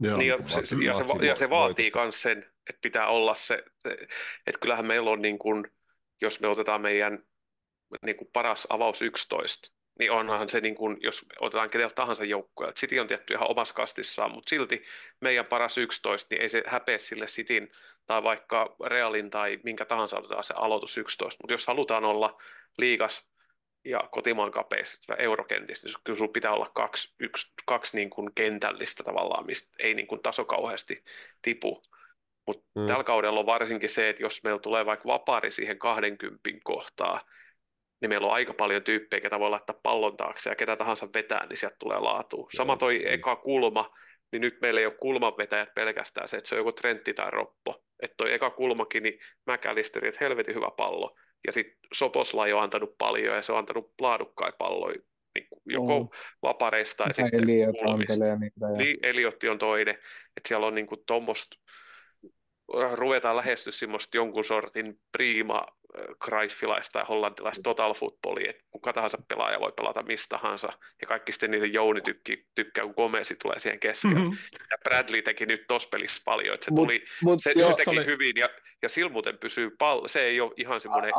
[0.00, 0.16] Joo.
[0.16, 3.64] Niin, ja, se, se, ja, se, ja se vaatii myös sen, että pitää olla se,
[4.46, 5.66] että kyllähän meillä on niin kuin,
[6.20, 7.22] jos me otetaan meidän
[8.02, 12.72] niin kuin paras avaus 11, niin onhan se, niin kuin, jos otetaan keneltä tahansa joukkoja,
[12.72, 14.82] City on tietty ihan omassa kastissaan, mutta silti
[15.20, 17.68] meidän paras 11, niin ei se häpeä sille Cityn
[18.06, 22.42] tai vaikka Realin tai minkä tahansa otetaan se aloitus 11, mutta jos halutaan olla
[22.78, 23.29] liigas
[23.84, 29.02] ja kotimaan kapeissa eurokentistä, niin kyllä sulla pitää olla kaksi, yksi, kaksi niin kuin kentällistä
[29.02, 31.04] tavallaan, mistä ei niin kuin taso kauheasti
[31.42, 31.82] tipu.
[32.46, 32.86] Mutta mm.
[32.86, 37.20] tällä kaudella on varsinkin se, että jos meillä tulee vaikka vapaari siihen 20 kohtaa,
[38.00, 41.46] niin meillä on aika paljon tyyppejä, ketä voi laittaa pallon taakse ja ketä tahansa vetää,
[41.46, 42.48] niin sieltä tulee laatu.
[42.56, 43.96] Sama toi Joo, eka kulma,
[44.32, 47.82] niin nyt meillä ei ole kulmanvetäjät pelkästään se, että se on joku Trentti tai Roppo.
[48.02, 51.16] Että toi eka kulmakin, niin McAllisteri, että helvetin hyvä pallo.
[51.46, 55.00] Ja sitten Soposla ei ole antanut paljon ja se on antanut laadukkaita palloja
[55.34, 56.08] niin joko mm.
[56.42, 58.12] vapareista tai sitten Eliot niitä.
[58.24, 58.76] Ja...
[58.76, 59.94] Niin, Eliotti on toinen.
[60.36, 61.56] Että siellä on niin tuommoista
[62.92, 65.66] ruvetaan lähestyä semmoista jonkun sortin prima
[66.24, 71.32] Cruyffilaista tai hollantilaista total footballia, että kuka tahansa pelaaja voi pelata mistä tahansa, ja kaikki
[71.32, 74.14] sitten niitä Jouni tykki, tykkää, kun Gomesi tulee siihen keskelle.
[74.14, 74.38] Mm-hmm.
[74.70, 77.76] Ja Bradley teki nyt tuossa pelissä paljon, että se, mut, tuli, mut, se, jo, se
[77.76, 78.06] teki oli...
[78.06, 78.48] hyvin, ja,
[78.82, 81.12] ja silmuten pysyy pallo, se ei ole ihan semmoinen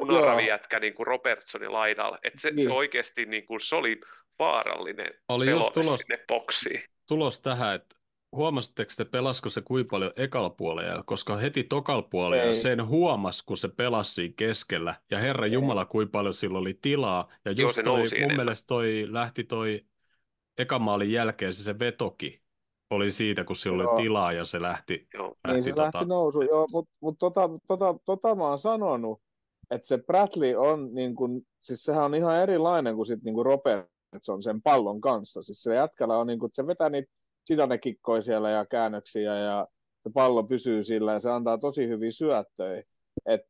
[0.00, 2.68] punaravi-jätkä niin kuin Robertsonin laidalla, että se, niin.
[2.68, 4.00] se oikeasti niin kuin, se oli
[4.38, 6.82] vaarallinen oli just tulos, sinne boksiin.
[7.08, 7.96] Tulos tähän, että
[8.34, 13.56] huomasitteko te, pelasko se kuinka paljon ekalla puolella, koska heti tokal puolella sen huomasi, kun
[13.56, 15.52] se pelasi keskellä, ja Herra Ei.
[15.52, 18.36] Jumala, kuinka paljon sillä oli tilaa, ja just Joo, toi, mun enemmän.
[18.36, 19.84] mielestä toi lähti toi
[20.58, 22.42] ekamaalin jälkeen se, se vetoki,
[22.90, 25.34] oli siitä, kun sillä oli tilaa ja se lähti, Joo.
[25.44, 25.82] lähti, niin se tota...
[25.82, 29.20] lähti nousu, joo, mutta mut tota, tota, tota mä oon sanonut,
[29.70, 33.46] että se Bradley on, niin kun, siis sehän on ihan erilainen kuin sit niin kuin
[33.46, 37.12] Robertson sen pallon kanssa, siis se jätkällä on, niin kun, se vetää niitä
[37.44, 39.68] sisänekikkoi siellä ja käännöksiä ja
[40.02, 42.82] se pallo pysyy sillä ja se antaa tosi hyviä syöttöjä.
[43.26, 43.40] Et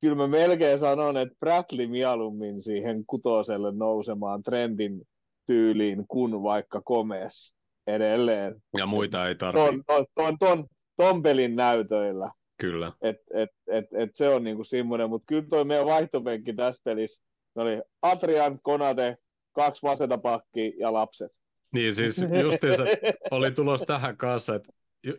[0.00, 5.02] kyllä mä melkein sanon, että Bradley mieluummin siihen kutoselle nousemaan trendin
[5.46, 7.52] tyyliin kuin vaikka Komes
[7.86, 8.62] edelleen.
[8.78, 9.70] Ja muita ei tarvitse.
[9.70, 12.30] Ton, ton, ton, ton, ton pelin näytöillä.
[12.60, 12.92] Kyllä.
[13.02, 17.22] Et, et, et, et se on niinku semmoinen, mutta kyllä toi meidän vaihtopenkki tässä pelissä,
[17.54, 19.16] oli Adrian, Konate,
[19.52, 21.32] kaksi vasenta pakki ja lapset.
[21.76, 22.84] Niin siis justiinsa
[23.30, 24.72] oli tulos tähän kanssa, että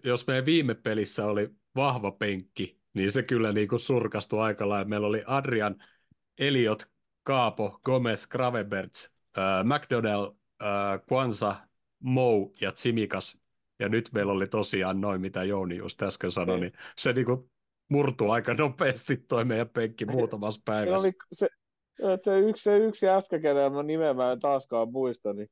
[0.03, 4.89] jos meidän viime pelissä oli vahva penkki, niin se kyllä niin kuin surkastui aika lailla.
[4.89, 5.75] Meillä oli Adrian,
[6.37, 6.87] Eliot,
[7.23, 10.25] Kaapo, Gomez, Gravenberts, äh, McDonnell,
[10.61, 11.55] äh, Kwanza,
[11.99, 13.39] Mou ja Tsimikas.
[13.79, 17.25] Ja nyt meillä oli tosiaan noin, mitä Jouni just äsken sanoi, niin, niin se niin
[17.25, 17.51] kuin
[17.89, 21.07] murtuu aika nopeasti toi meidän penkki muutamassa päivässä.
[21.07, 21.47] Oli, se,
[22.23, 25.49] se yksi, se yksi jätkä, kenen mä nimeä mä en taaskaan muista, niin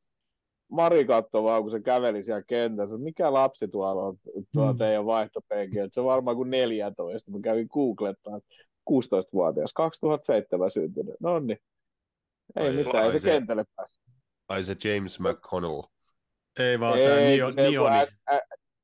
[0.71, 4.17] Mari katsoi vaan, kun se käveli siellä kentässä, mikä lapsi tuolla on
[4.53, 4.77] tuo mm.
[4.77, 7.31] teidän vaihtopenki, että se on varmaan kuin 14.
[7.31, 8.41] Mä kävin googlettaan,
[8.89, 11.15] 16-vuotias, 2007 syntynyt.
[11.19, 11.59] No niin,
[12.55, 13.99] ei ai, mitään, ai ei se, se kentälle pääse.
[14.49, 15.81] Ai se James McConnell.
[16.59, 17.95] Ei vaan ei, tämä Nio, Nioni.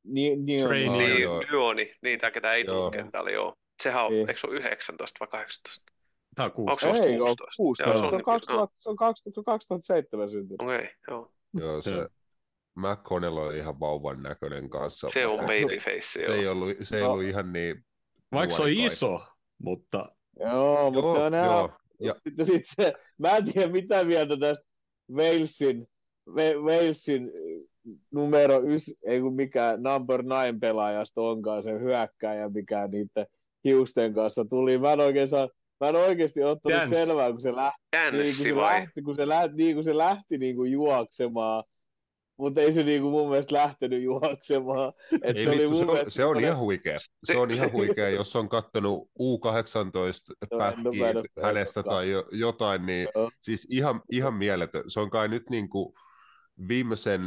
[0.04, 0.90] Ni, Nioni.
[0.90, 3.54] Niin, Nioni, niin tämä ketä ei tule kentälle, joo.
[3.84, 4.30] Sehän on, niin.
[4.30, 5.92] eikö se ole 19 vai 18?
[6.36, 7.06] Tämä on 16.
[7.06, 7.46] Ei, 16.
[7.58, 8.00] 16.
[8.00, 10.62] Joo, se, on, 2000, se on 2007 syntynyt.
[10.62, 11.32] Okei, okay, joo.
[11.54, 12.08] Joo, se
[12.76, 15.10] McConnell oli ihan vauvan näköinen kanssa.
[15.10, 17.86] Se on babyface, se, se ei ollut, se ei ollut ihan niin...
[18.32, 19.22] Vaikka se on iso,
[19.64, 20.12] mutta...
[20.40, 21.46] Joo, mutta joo, nämä...
[21.46, 21.72] joo.
[22.00, 22.16] Ja...
[22.24, 24.66] Sitten sit se, mä en tiedä mitä mieltä tästä
[25.12, 25.88] Walesin,
[26.64, 27.32] Walesin
[28.12, 33.26] numero ys, ei kun mikä number nine pelaajasta onkaan se hyökkäjä, mikä niiden
[33.64, 34.78] hiusten kanssa tuli.
[34.78, 35.50] Mä en oikein saa,
[35.82, 36.96] mä en oikeasti ottanut Dance.
[36.96, 37.78] selvää, kun se lähti,
[38.12, 41.64] niin, kun se lähti, kun se lähti, niin kun se lähti niin kuin juoksemaan,
[42.38, 44.94] mutta ei se niinku mun mielestä lähtenyt juoksemaan.
[45.24, 46.98] Et ei, se, oli se, on, se on ihan huikea.
[47.24, 53.08] Se on ihan huikea, jos on kattonut U18 pätkiä hänestä tai jotain, niin
[53.42, 54.84] siis ihan, ihan mieletön.
[54.88, 55.94] Se on kai nyt niinku
[56.68, 57.22] viimeisen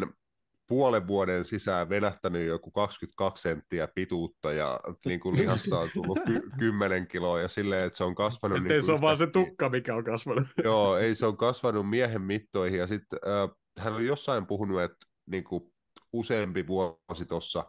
[0.67, 6.51] puolen vuoden sisään venähtänyt joku 22 senttiä pituutta ja niin kuin lihasta on tullut ky-
[6.59, 8.59] 10 kiloa ja silleen, että se on kasvanut...
[8.59, 10.49] Ettei niin se on vaan se tukka, mikä on kasvanut.
[10.65, 15.07] Joo, ei se on kasvanut miehen mittoihin ja sitten äh, hän oli jossain puhunut, että
[15.27, 15.73] niin kuin
[16.13, 17.65] useampi vuosi tuossa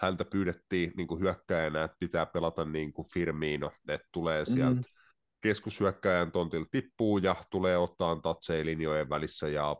[0.00, 4.80] häntä pyydettiin niin kuin hyökkäjänä, että pitää pelata niin kuin Firmino, että tulee sieltä.
[4.80, 4.95] mm
[5.46, 9.76] keskushyökkäjän tontilla tippuu ja tulee ottaa tatseja linjojen välissä ja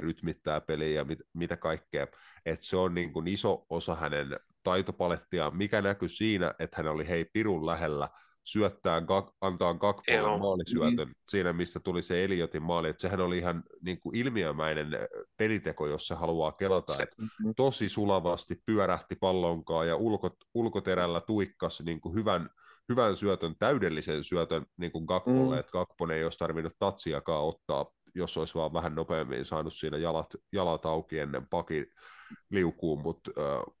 [0.00, 2.06] rytmittää peliä ja mit, mitä kaikkea.
[2.46, 7.08] Et se on niin kuin iso osa hänen taitopalettiaan, mikä näkyy siinä, että hän oli
[7.08, 8.08] hei pirun lähellä
[8.44, 9.02] syöttää,
[9.40, 11.14] antaa Gakpolle maalisyötön mm.
[11.28, 14.88] siinä, mistä tuli se Eliotin maali, että sehän oli ihan niin kuin ilmiömäinen
[15.36, 17.54] peliteko, jos se haluaa kelata, että mm-hmm.
[17.56, 22.50] tosi sulavasti pyörähti pallonkaan ja ulko, ulkoterällä tuikkas niin kuin hyvän,
[22.88, 25.60] hyvän syötön, täydellisen syötön niin kuin Gakpolle, mm.
[25.60, 30.34] että Gakponen ei olisi tarvinnut tatsiakaan ottaa, jos olisi vaan vähän nopeammin saanut siinä jalat,
[30.52, 31.86] jalat auki ennen pakin
[32.50, 33.74] liukuun, mutta äh,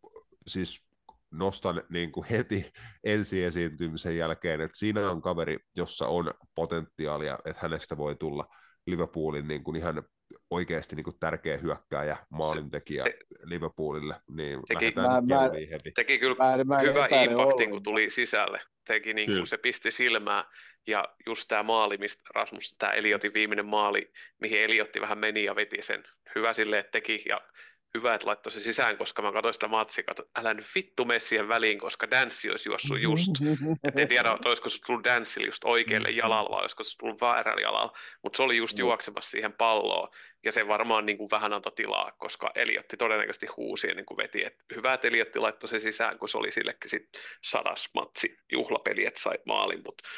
[0.46, 0.86] siis
[1.30, 2.72] nostan niin kuin heti
[3.04, 8.46] ensiesiintymisen jälkeen, että siinä on kaveri, jossa on potentiaalia, että hänestä voi tulla
[8.86, 10.02] Liverpoolin niin kuin ihan
[10.50, 15.90] oikeasti niin kuin tärkeä hyökkääjä, maalintekijä se, Liverpoolille, niin teki, mä, mä, heti.
[15.90, 18.60] Teki kyllä mä, mä hyvä impakti, kun tuli sisälle.
[18.86, 20.44] Teki niin kuin se pisti silmää,
[20.86, 25.56] ja just tämä maali, mistä Rasmus, tämä Eliotin viimeinen maali, mihin Eliotti vähän meni ja
[25.56, 26.04] veti sen
[26.34, 27.40] hyvä sille, että teki, ja
[27.96, 30.04] hyvä, että laittoi se sisään, koska mä katsoin sitä matsia,
[30.36, 33.32] älä nyt vittu mene siihen väliin, koska Danssi olisi juossut just.
[33.84, 37.60] Et en tiedä, olisiko se tullut Danssille just oikealle jalalle vai olisiko se tullut väärällä
[37.60, 37.92] jalalla,
[38.22, 40.08] mutta se oli just juoksemassa siihen palloon
[40.44, 44.18] ja se varmaan niin kuin vähän antoi tilaa, koska Eliotti todennäköisesti huusi ja niin kuin
[44.18, 47.08] veti, että hyvä, että Eliotti laittoi se sisään, kun se oli sillekin sit
[47.42, 50.08] sadas matsi juhlapeli, että sai maalin, mutta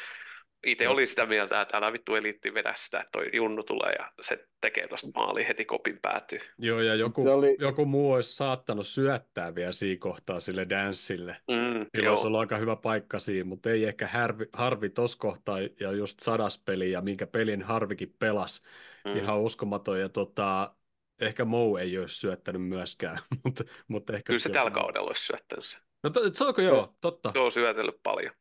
[0.65, 4.11] itse oli sitä mieltä, että älä vittu eliitti vedä sitä, että toi Junnu tulee ja
[4.21, 6.39] se tekee tuosta maali heti kopin päätyy.
[6.57, 7.55] Joo, ja joku, oli...
[7.59, 11.37] joku muu olisi saattanut syöttää vielä siinä kohtaa sille danssille.
[11.51, 15.59] Mm, Sillä olisi ollut aika hyvä paikka siinä, mutta ei ehkä Harvi, Harvi tuossa kohtaa
[15.79, 18.61] ja just sadas peli ja minkä pelin Harvikin pelas.
[19.05, 19.17] Mm.
[19.17, 20.75] Ihan uskomaton ja tota,
[21.21, 23.17] ehkä Mou ei olisi syöttänyt myöskään.
[23.43, 27.31] mutta, mutta ehkä Kyllä se tällä kaudella olisi syöttänyt No to, se onko joo, totta.
[27.33, 28.33] Se on syötellyt paljon.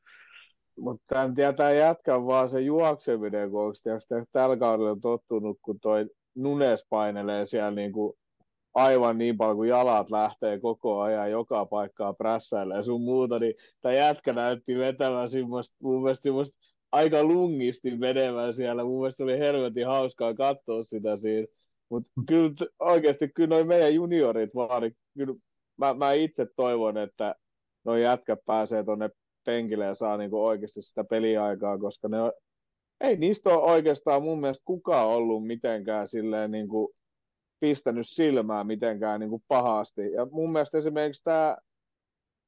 [0.79, 6.87] Mutta tämän tietää jätkän vaan se juokseminen, kun onko tällä kaudella tottunut, kun toi Nunes
[6.89, 8.13] painelee siellä niin kuin
[8.75, 13.55] aivan niin paljon, kun jalat lähtee koko ajan joka paikkaa prässäillä ja sun muuta, niin
[13.81, 16.59] tämä jätkä näytti vetävän semmoista, mun mielestä semmoista
[16.93, 18.85] aika lungisti menevän siellä.
[18.85, 21.47] Mun mielestä oli helvetin hauskaa katsoa sitä siinä.
[21.89, 25.35] Mutta kyllä oikeasti, kyllä noin meidän juniorit vaan, niin kyllä
[25.77, 27.35] mä, mä itse toivon, että
[27.85, 29.11] noin jätkät pääsee tuonne
[29.45, 32.33] penkille ja saa niin kuin oikeasti sitä peliaikaa, koska ne on,
[33.01, 36.89] ei niistä ole oikeastaan mun mielestä kukaan ollut mitenkään silleen niin kuin
[37.61, 40.13] pistänyt silmää mitenkään niin kuin pahasti.
[40.13, 41.57] Ja mun mielestä esimerkiksi tämä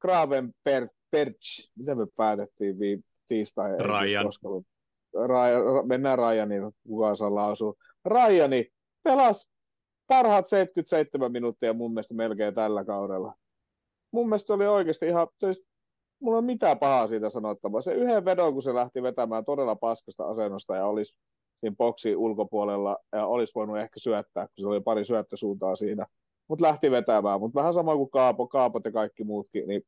[0.01, 0.53] Graven
[1.11, 3.77] Perch, miten me päätettiin viime tiistai?
[3.77, 4.25] Ryan.
[4.25, 4.49] Koska,
[5.27, 5.87] Ryan.
[5.87, 7.73] Mennään Ryaniin, kukaan saa lausua.
[8.05, 8.67] Ryani
[9.03, 9.49] pelasi
[10.07, 13.33] parhaat 77 minuuttia mun mielestä melkein tällä kaudella.
[14.11, 15.63] Mun mielestä oli oikeasti ihan, siis
[16.21, 17.81] mulla on mitään pahaa siitä sanottavaa.
[17.81, 21.15] Se yhden vedon, kun se lähti vetämään todella paskasta asennosta ja olisi
[21.59, 26.05] siinä boksi ulkopuolella ja olisi voinut ehkä syöttää, kun se oli pari syöttösuuntaa siinä.
[26.47, 29.81] Mutta lähti vetämään, mutta vähän sama kuin Kaapo, Kaapot ja kaikki muutkin, niin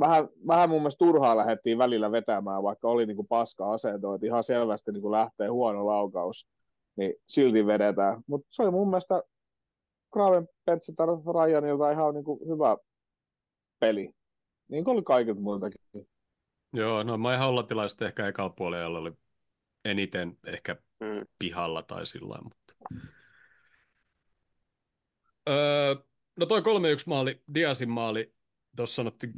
[0.00, 4.26] vähän, vähän mun mielestä turhaa lähdettiin välillä vetämään, vaikka oli niin kuin paska asento, että
[4.26, 6.48] ihan selvästi niin kuin lähtee huono laukaus,
[6.96, 8.22] niin silti vedetään.
[8.26, 9.22] Mutta se oli mun mielestä
[10.12, 12.76] Graven Petsetar Ryanilta ihan niin kuin hyvä
[13.80, 14.14] peli,
[14.70, 15.80] niin kuin oli kaikilta muiltakin.
[16.72, 19.12] Joo, no mä ihan hollantilaiset ehkä ekalla puolella oli
[19.84, 21.26] eniten ehkä mm.
[21.38, 22.74] pihalla tai sillä mutta...
[25.48, 25.94] Öö,
[26.36, 26.62] no toi 3-1
[27.06, 28.34] maali, Diasin maali,
[28.76, 29.32] tuossa sanottiin,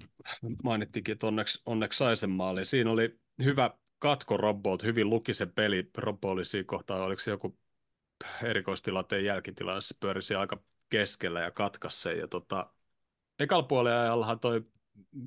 [0.65, 2.65] mainittikin, että onneksi, onneksi sai sen maali.
[2.65, 5.91] Siinä oli hyvä katko Robbolt, hyvin luki se peli.
[5.97, 7.59] Robbo oli siinä kohtaa, oliko se joku
[8.43, 12.19] erikoistilanteen jälkitilanne, se pyörisi aika keskellä ja katkas sen.
[12.19, 12.71] Ja tota,
[13.39, 14.65] ekalla puolella ajallahan toi,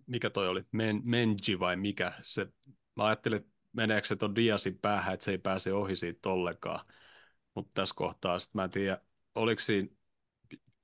[0.08, 2.48] mikä toi oli, Men, Menji vai mikä, se,
[2.96, 6.86] mä ajattelin, että meneekö se ton Diasin päähän, että se ei pääse ohi siitä ollenkaan.
[7.56, 9.02] Mutta tässä kohtaa sitten mä en tiedä,
[9.36, 9.90] oliko siinä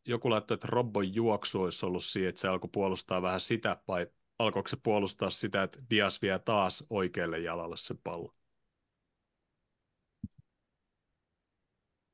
[0.05, 4.07] joku laittoi, että Robbon juoksu olisi ollut siihen, että se alkoi puolustaa vähän sitä, vai
[4.39, 8.35] alkoiko se puolustaa sitä, että Dias vie taas oikealle jalalle sen pallon?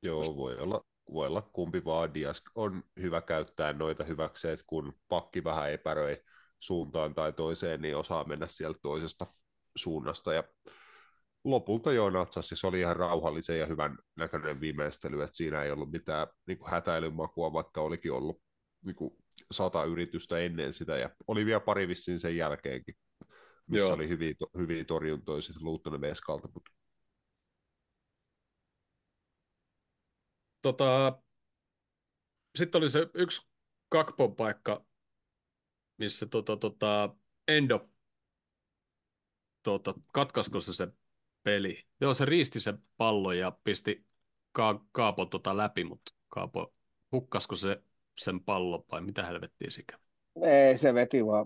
[0.01, 2.13] Joo, voi olla, voi olla kumpi vaan.
[2.13, 6.23] Dias on hyvä käyttää noita hyväkseen, kun pakki vähän epäröi
[6.59, 9.27] suuntaan tai toiseen, niin osaa mennä sieltä toisesta
[9.75, 10.33] suunnasta.
[10.33, 10.43] Ja
[11.43, 15.91] lopulta jo natsasi, se oli ihan rauhallisen ja hyvän näköinen viimeistely, että siinä ei ollut
[15.91, 18.41] mitään niin kuin hätäilymakua, vaikka olikin ollut
[18.85, 19.17] niin kuin
[19.51, 22.95] sata yritystä ennen sitä, ja oli vielä pari vissiin sen jälkeenkin,
[23.67, 23.95] missä Joo.
[23.95, 26.49] oli hyviä, hyviä torjuntoja sitten Luuttonen Veskalta.
[26.53, 26.71] Mutta...
[30.61, 31.21] Tota,
[32.57, 33.41] sitten oli se yksi
[33.89, 34.85] kakpon paikka,
[35.97, 37.15] missä tota, tota,
[37.47, 37.89] Endo
[39.63, 40.87] tota, katkasko se se
[41.43, 41.85] peli.
[42.01, 44.05] Joo, se riisti se pallo ja pisti
[44.51, 46.73] ka- Kaapo tota läpi, mutta Kaapo,
[47.11, 47.81] hukkasko se
[48.17, 49.99] sen pallo vai mitä helvettiä sikä?
[50.43, 51.45] Ei, se veti vaan.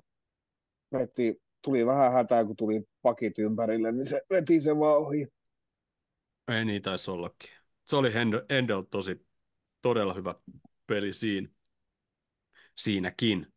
[0.94, 5.28] Veti, tuli vähän hätää, kun tuli pakit ympärille, niin se veti se vaan ohi.
[6.48, 7.50] Ei niin taisi ollakin.
[7.86, 8.12] Se oli
[8.50, 9.28] Endo tosi
[9.82, 10.36] todella hyvä
[10.88, 11.50] peli siinä.
[12.76, 13.54] siinäkin.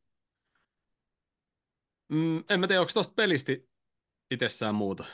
[2.15, 3.53] Mm, en mä tiedä, onko tuosta pelistä
[4.31, 5.05] itsessään muuta?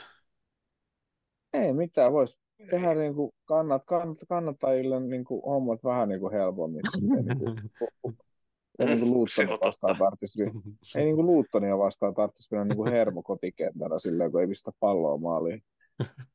[1.53, 2.39] Ei mitään, voisi
[2.69, 6.81] tehdä niin kuin kannat, kannat, kannattajille niin kuin hommat vähän niin kuin helpommin.
[8.79, 10.43] ei niin kuin Luuttonia vastaan tarvitsisi,
[10.95, 14.71] ei niin kuin Luuttonia vastaan tarvitsisi mennä niin kuin hermo kotikentällä silleen, kun ei pistä
[14.79, 15.63] palloa maaliin.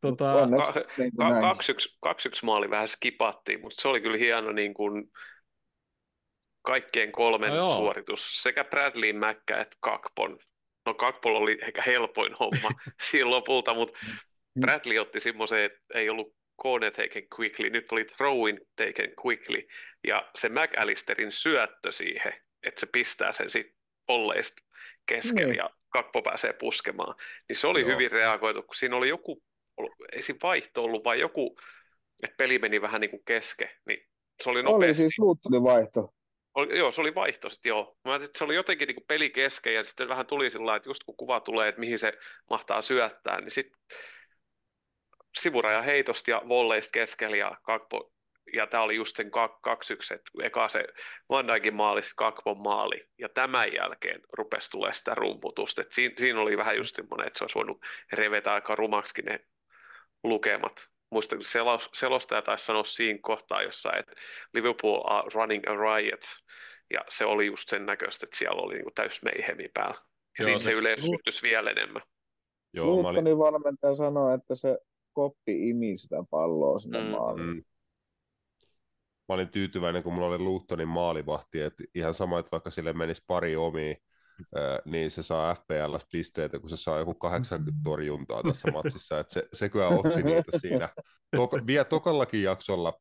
[0.00, 2.12] Tota, ka- niin ka- 2-1
[2.42, 5.10] maali vähän skipattiin, mutta se oli kyllä hieno niin kuin
[6.62, 10.38] kaikkien kolmen no suoritus, sekä Bradley Mäkkä että Kakpon
[10.86, 12.68] no Kakpol oli ehkä helpoin homma
[13.10, 14.60] siinä lopulta, mutta mm.
[14.60, 19.66] Bradley otti semmoisen, että ei ollut kone taken quickly, nyt oli throwing taken quickly,
[20.06, 22.32] ja se McAllisterin syöttö siihen,
[22.62, 23.76] että se pistää sen sitten
[24.08, 24.62] olleista
[25.06, 25.58] keskellä, mm.
[25.58, 27.14] ja Kakpo pääsee puskemaan,
[27.48, 27.90] niin se oli Joo.
[27.90, 29.42] hyvin reagoitu, kun siinä oli joku,
[30.12, 31.56] ei siinä vaihto ollut, vai joku,
[32.22, 34.06] että peli meni vähän niin kuin keske, niin
[34.42, 34.86] se oli nopeasti.
[34.86, 36.14] Oli siis Luuttonin vaihto.
[36.54, 37.96] Oli, joo, se oli vaihto sitten, joo.
[38.04, 41.04] Mä että se oli jotenkin niin peli kesken ja sitten vähän tuli sillä että just
[41.04, 42.12] kun kuva tulee, että mihin se
[42.50, 43.80] mahtaa syöttää, niin sitten
[45.38, 48.12] sivuraja heitosta ja volleista keskellä ja kakpo,
[48.52, 50.84] ja tämä oli just sen 2-1, että eka se
[51.28, 55.82] Van Dijkin maali, Kakpon maali, ja tämän jälkeen rupesi tulemaan sitä rumputusta.
[55.82, 57.82] Et siinä, siinä, oli vähän just semmoinen, että se olisi voinut
[58.12, 59.40] revetä aika rumaksikin ne
[60.24, 61.36] lukemat muista
[61.92, 64.12] selostaja taisi sanoa siinä kohtaa jossain, että
[64.54, 66.20] Liverpool are running a riot,
[66.94, 70.00] ja se oli just sen näköistä, että siellä oli niinku täys meihemi päällä.
[70.38, 72.02] Ja siitä se yleisytys vielä enemmän.
[72.72, 73.38] Joo, Luuttonin olin...
[73.38, 74.78] valmentaja sanoi, että se
[75.12, 77.06] koppi imi sitä palloa sinne mm.
[77.06, 77.46] maaliin.
[77.46, 77.64] Mm.
[79.28, 83.24] Mä olin tyytyväinen, kun mulla oli Luuttonin maalivahti, että ihan sama, että vaikka sille menisi
[83.26, 83.96] pari omia,
[84.84, 89.20] niin se saa FPL-pisteitä, kun se saa joku 80 torjuntaa tässä matsissa.
[89.20, 90.88] että se, se kyllä otti niitä siinä.
[91.36, 92.92] Tok, vielä tokallakin jaksolla,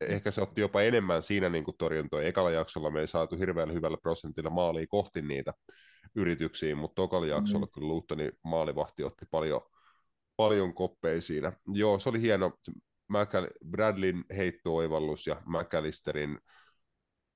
[0.00, 2.28] ehkä se otti jopa enemmän siinä niin kuin torjuntoja.
[2.28, 5.52] Ekalla jaksolla me ei saatu hirveän hyvällä prosentilla maalia kohti niitä
[6.14, 7.70] yrityksiä, mutta tokalla jaksolla mm.
[7.74, 9.60] kyllä Luuttoni maalivahti otti paljon,
[10.36, 11.52] paljon koppeja siinä.
[11.66, 12.52] Joo, se oli hieno.
[13.70, 16.38] Bradlin heitto-oivallus ja McAllisterin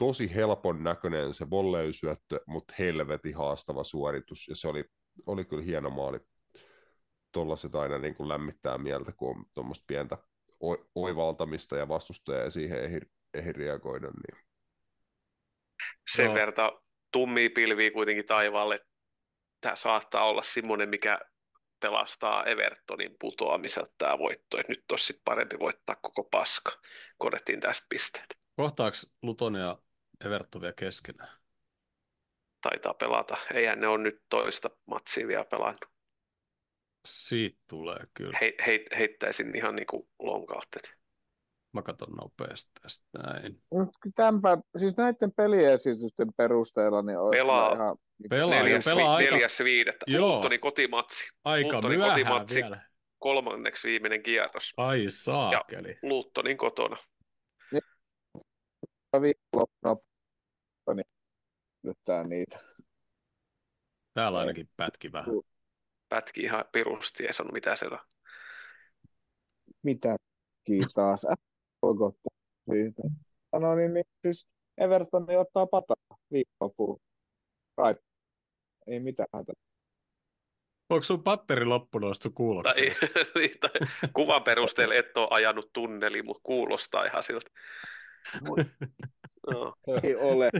[0.00, 4.84] tosi helpon näköinen se volleysyöttö, mutta helveti haastava suoritus, ja se oli,
[5.26, 6.18] oli kyllä hieno maali.
[7.32, 10.18] Tuollaiset aina niin kuin lämmittää mieltä, kun on tuommoista pientä
[10.94, 13.00] oivaltamista ja vastustaja ja siihen ei,
[13.34, 14.06] ei reagoida.
[14.06, 14.44] Niin.
[16.14, 16.34] Sen no.
[16.34, 16.82] verta
[17.12, 18.80] tummia pilviä kuitenkin taivaalle.
[19.60, 21.18] Tämä saattaa olla semmoinen, mikä
[21.80, 26.72] pelastaa Evertonin putoamiselta tämä voitto, että nyt olisi parempi voittaa koko paska,
[27.18, 28.38] kun tästä pisteet.
[28.56, 29.78] Kohtaako Luton ja
[30.24, 31.40] Everton vielä keskenään?
[32.60, 33.36] taitaa pelata.
[33.54, 35.84] Eihän ne ole nyt toista matsia vielä pelannut.
[37.06, 38.38] Siitä tulee kyllä.
[38.40, 40.94] He, he, heittäisin ihan niin kuin lonkauttet.
[41.72, 43.62] Mä katson nopeasti tästä näin.
[44.14, 47.72] Tämänpä, siis näiden peliesitysten perusteella niin olisi Pelaa.
[47.72, 47.96] ihan...
[48.30, 50.04] Pelaa, neljäs, ja pelaa vi, aika, neljäs viidettä.
[50.08, 50.44] Joo.
[50.60, 51.30] Kotimatsi.
[51.44, 52.54] aika myöhään kotimatsi.
[52.54, 52.80] vielä.
[53.18, 54.72] Kolmanneksi viimeinen kierros.
[54.76, 55.98] Ai saakeli.
[56.02, 56.96] Luuttonin kotona.
[59.20, 59.96] viikonloppuna
[60.86, 61.04] niin
[61.84, 62.58] yrittää niitä.
[64.14, 65.34] Täällä ainakin pätki vähän.
[66.08, 68.06] Pätki ihan pirusti, ei sano mitä siellä on.
[69.82, 70.16] Mitä
[70.94, 71.24] taas?
[71.24, 71.36] Äh,
[71.82, 72.30] voiko ottaa
[72.72, 73.02] siitä?
[73.52, 74.46] No niin, niin siis
[74.78, 75.94] Everton ottaa pata
[76.32, 77.00] viikonlopulla.
[77.76, 77.94] Kai.
[78.86, 79.54] Ei mitään hätää.
[80.90, 83.06] Onko sun patteri loppunut noista Tai, kuulokkeista?
[83.38, 83.70] niin, tai
[84.12, 87.50] kuvan perusteella et ole ajanut tunneli, mutta kuulostaa ihan siltä.
[89.46, 89.74] No.
[90.02, 90.50] Ei ole.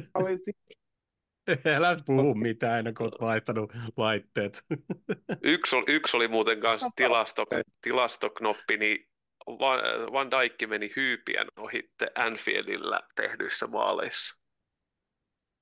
[1.77, 4.65] Älä puhu mitään ennen kuin oot vaihtanut laitteet.
[5.43, 7.47] Yksi, oli, yksi oli muuten kanssa tilasto,
[7.83, 9.09] tilastoknoppi, niin
[9.47, 9.81] Van,
[10.13, 14.35] Van Dijk meni hyypien ohitte Anfieldillä tehdyissä maaleissa.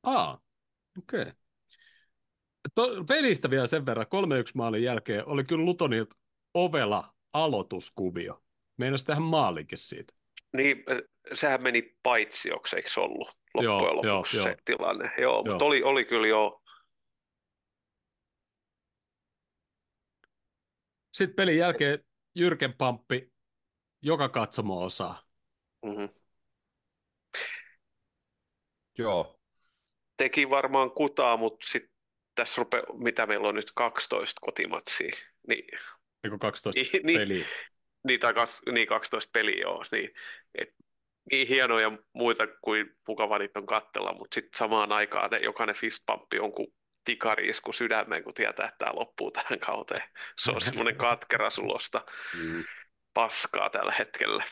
[0.02, 0.40] Aa,
[0.98, 1.22] okei.
[1.22, 1.32] Okay.
[2.74, 4.08] To, pelistä vielä sen verran, 3-1
[4.54, 6.16] maalin jälkeen oli kyllä Lutonilta
[6.54, 8.42] ovela aloituskuvio.
[8.76, 10.17] Meinasi tähän maalikin siitä.
[10.56, 10.84] Niin,
[11.34, 14.56] sehän meni paitsioksi, eikö se ollut loppujen Joo, lopuksi joo, se joo.
[14.64, 15.10] tilanne?
[15.18, 15.44] Joo, Joo.
[15.44, 16.62] mutta oli, oli kyllä jo,
[21.12, 21.98] Sitten pelin jälkeen
[22.34, 23.32] Jyrken Pamppi
[24.02, 25.22] joka katsomo osaa.
[25.82, 26.08] mm
[28.98, 29.40] Joo,
[30.16, 31.92] teki varmaan kutaa, mutta sitten
[32.34, 35.12] tässä rupeaa, mitä meillä on nyt 12 kotimatsia,
[35.48, 35.78] niin,
[36.24, 37.18] Eikö 12 Niin, niin.
[37.20, 37.36] peliä?
[37.36, 37.46] niin,
[38.20, 40.14] tai kas, niin 12 peliä joo, niin,
[40.54, 40.74] et,
[41.32, 46.38] niin hienoja muita kuin mukava niitä on katsella, mutta sitten samaan aikaan ne, jokainen fistpamppi
[46.38, 46.74] on kuin
[47.04, 50.02] tikariisku sydämeen, kun tietää, että tämä loppuu tähän kauteen.
[50.38, 52.04] Se on semmoinen katkera sulosta
[52.36, 52.64] mm,
[53.14, 54.44] paskaa tällä hetkellä.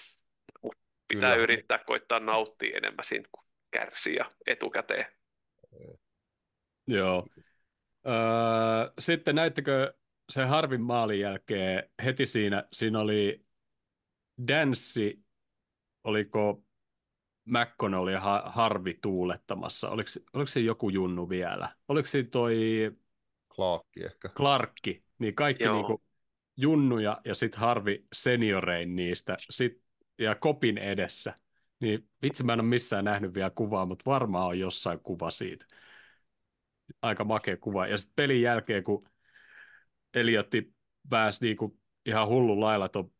[0.62, 0.74] Mut
[1.08, 1.42] pitää Kyllä.
[1.42, 5.06] yrittää koittaa nauttia enemmän siitä, kun kärsii ja etukäteen.
[6.86, 7.26] Joo.
[8.06, 9.94] Öö, sitten näittekö
[10.32, 13.44] se Harvin maalin jälkeen heti siinä, siinä oli
[14.48, 15.24] Danssi,
[16.04, 16.62] oliko
[17.44, 19.90] McConnell ja Ha- Harvi tuulettamassa.
[19.90, 21.76] Oliko, se- oliko se joku junnu vielä?
[21.88, 22.56] Oliko se toi
[23.54, 24.28] Clarkki ehkä.
[24.28, 25.04] Clarkki?
[25.18, 25.74] Niin kaikki Joo.
[25.76, 26.02] niinku
[26.56, 29.82] junnuja ja sitten Harvi seniorein niistä sit,
[30.18, 31.38] ja kopin edessä.
[31.80, 35.66] Niin vitsi mä en ole missään nähnyt vielä kuvaa, mutta varmaan on jossain kuva siitä.
[37.02, 37.86] Aika makea kuva.
[37.86, 39.08] Ja sitten pelin jälkeen, kun
[40.14, 40.74] Eliotti
[41.10, 43.12] pääsi niinku ihan hullu lailla tuon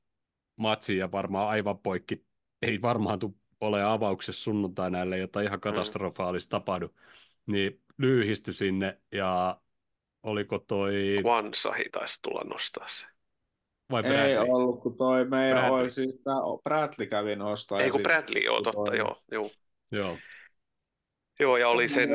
[0.57, 2.27] matsiin ja varmaan aivan poikki,
[2.63, 6.95] ei varmaan tule ole avauksessa sunnuntaina, ellei jotain ihan katastrofaalista tapahdu,
[7.47, 9.61] niin lyyhistyi sinne ja
[10.23, 13.07] oliko toi, Kwansahi taisi tulla nostaa se.
[13.91, 14.55] vai Ei Bradley?
[14.55, 15.81] ollut, kun toi meidän Bradley.
[15.81, 17.81] oli siis tää Bradley kävi nostaa.
[17.81, 19.51] Ei kun sit- Bradley, joo, totta, toi- joo, joo.
[19.93, 20.19] Joo.
[21.41, 22.09] Joo, ja oli sen,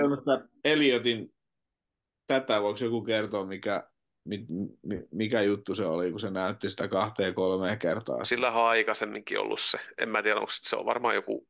[0.64, 1.34] Eliotin
[2.28, 3.91] tätä, voiko joku kertoa, mikä, mi, mi,
[5.12, 8.24] mikä juttu se oli, kun se näytti sitä kahteen kolmeen kertaa.
[8.24, 11.48] sillä on aikaisemminkin ollut se, en mä tiedä, onko se on varmaan joku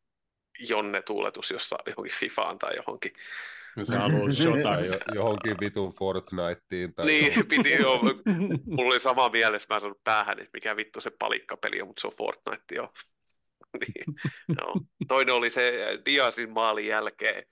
[0.60, 3.12] Jonne-tuuletus jossain johonkin Fifaan tai johonkin.
[3.84, 4.94] Se haluaa Tai shotaksi.
[4.94, 6.94] jo- johonkin vitun Fortniteen.
[6.96, 7.48] Tai Niin, johonkin.
[7.48, 8.00] piti jo,
[8.66, 12.02] mulla oli sama mielessä, mä en saanut päähän, että mikä vittu se palikkapeli on, mutta
[12.02, 12.90] se on Fortnite, joo.
[13.80, 14.16] niin,
[14.62, 14.74] joo.
[15.08, 15.74] Toinen oli se
[16.06, 17.44] Diasin maalin jälkeen,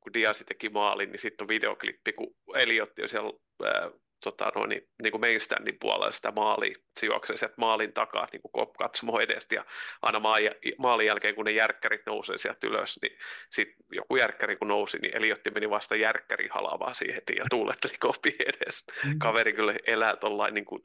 [0.00, 3.32] kun Diasi teki maalin, niin sitten on videoklippi, kun Eliotti on siellä
[3.64, 3.90] ää,
[4.24, 8.28] tota, noin, niin, niin kuin main standin puolella sitä maalia, se juoksee sieltä maalin takaa
[8.32, 9.64] niin kuin katsomo edestä ja
[10.02, 13.18] aina maali- maalin jälkeen, kun ne järkkärit nousee sieltä ylös, niin
[13.50, 17.94] sitten joku järkkäri kun nousi, niin Eliotti meni vasta järkkäri halavaa siihen heti ja tuuletteli
[18.00, 18.92] kopi edessä.
[19.18, 20.82] Kaveri kyllä elää tollain niin kuin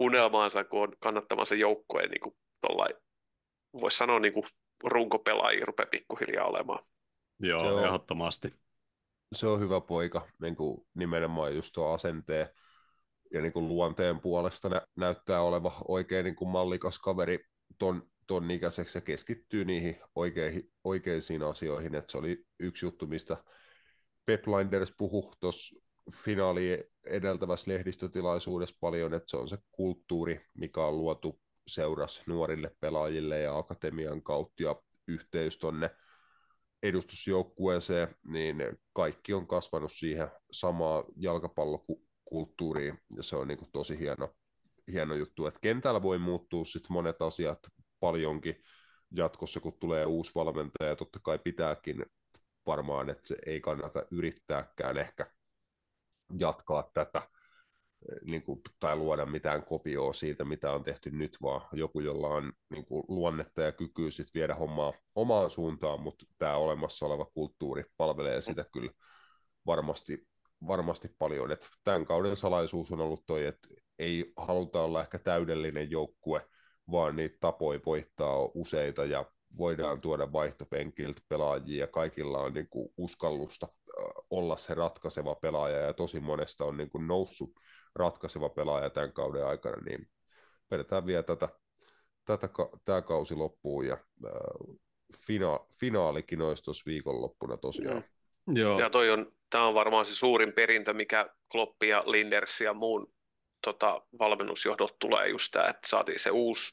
[0.00, 2.94] unelmaansa, kun on kannattamassa joukkueen niin kuin tollain,
[3.72, 4.46] voisi sanoa niin kuin
[4.84, 6.84] runkopelaajia rupeaa pikkuhiljaa olemaan.
[7.40, 8.48] Joo, ehdottomasti.
[9.32, 12.48] Se on hyvä poika, niin kuin nimenomaan just tuo asenteen
[13.32, 17.44] ja niin kuin luonteen puolesta nä- näyttää oleva oikein niin kuin mallikas kaveri
[17.78, 21.94] ton, ton ikäiseksi ja keskittyy niihin oikeihin, oikeisiin asioihin.
[21.94, 23.36] Et se oli yksi juttu, mistä
[24.26, 25.76] Pep Linders puhui tuossa
[26.24, 33.40] finaali edeltävässä lehdistötilaisuudessa paljon, että se on se kulttuuri, mikä on luotu seuras nuorille pelaajille
[33.40, 34.76] ja akatemian kautta ja
[35.08, 35.90] yhteys tonne
[36.82, 38.56] edustusjoukkueeseen, niin
[38.92, 44.34] kaikki on kasvanut siihen samaan jalkapallokulttuuriin, ja se on niin kuin tosi hieno,
[44.92, 47.58] hieno juttu, että kentällä voi muuttua sit monet asiat
[48.00, 48.62] paljonkin
[49.10, 52.06] jatkossa, kun tulee uusi valmentaja, ja totta kai pitääkin
[52.66, 55.26] varmaan, että se ei kannata yrittääkään ehkä
[56.38, 57.22] jatkaa tätä
[58.24, 62.52] niin kuin, tai luoda mitään kopioa siitä, mitä on tehty nyt, vaan joku, jolla on
[62.70, 67.84] niin kuin, luonnetta ja kykyä sit viedä hommaa omaan suuntaan, mutta tämä olemassa oleva kulttuuri
[67.96, 68.92] palvelee sitä kyllä
[69.66, 70.26] varmasti,
[70.66, 71.52] varmasti paljon.
[71.52, 76.46] Et tämän kauden salaisuus on ollut toi, että ei haluta olla ehkä täydellinen joukkue,
[76.90, 79.24] vaan niitä tapoja voittaa useita ja
[79.58, 83.68] voidaan tuoda vaihtopenkiltä pelaajia ja kaikilla on niin kuin uskallusta
[84.30, 87.50] olla se ratkaiseva pelaaja ja tosi monesta on niin kuin noussut
[87.96, 90.08] ratkaiseva pelaaja tämän kauden aikana, niin
[90.70, 91.48] vedetään vielä tätä,
[92.24, 92.48] tätä
[92.84, 93.94] tämä kausi loppuun ja
[94.26, 94.76] äh,
[95.26, 98.04] fina, finaalikin olisi tuossa viikonloppuna tosiaan.
[98.46, 98.56] Mm.
[98.56, 98.80] Joo.
[98.80, 103.12] Ja toi on, tämä on varmaan se suurin perintö, mikä Kloppi ja Linders ja muun
[103.64, 106.72] tota, valmennusjohdot tulee just tämä, että saatiin se uusi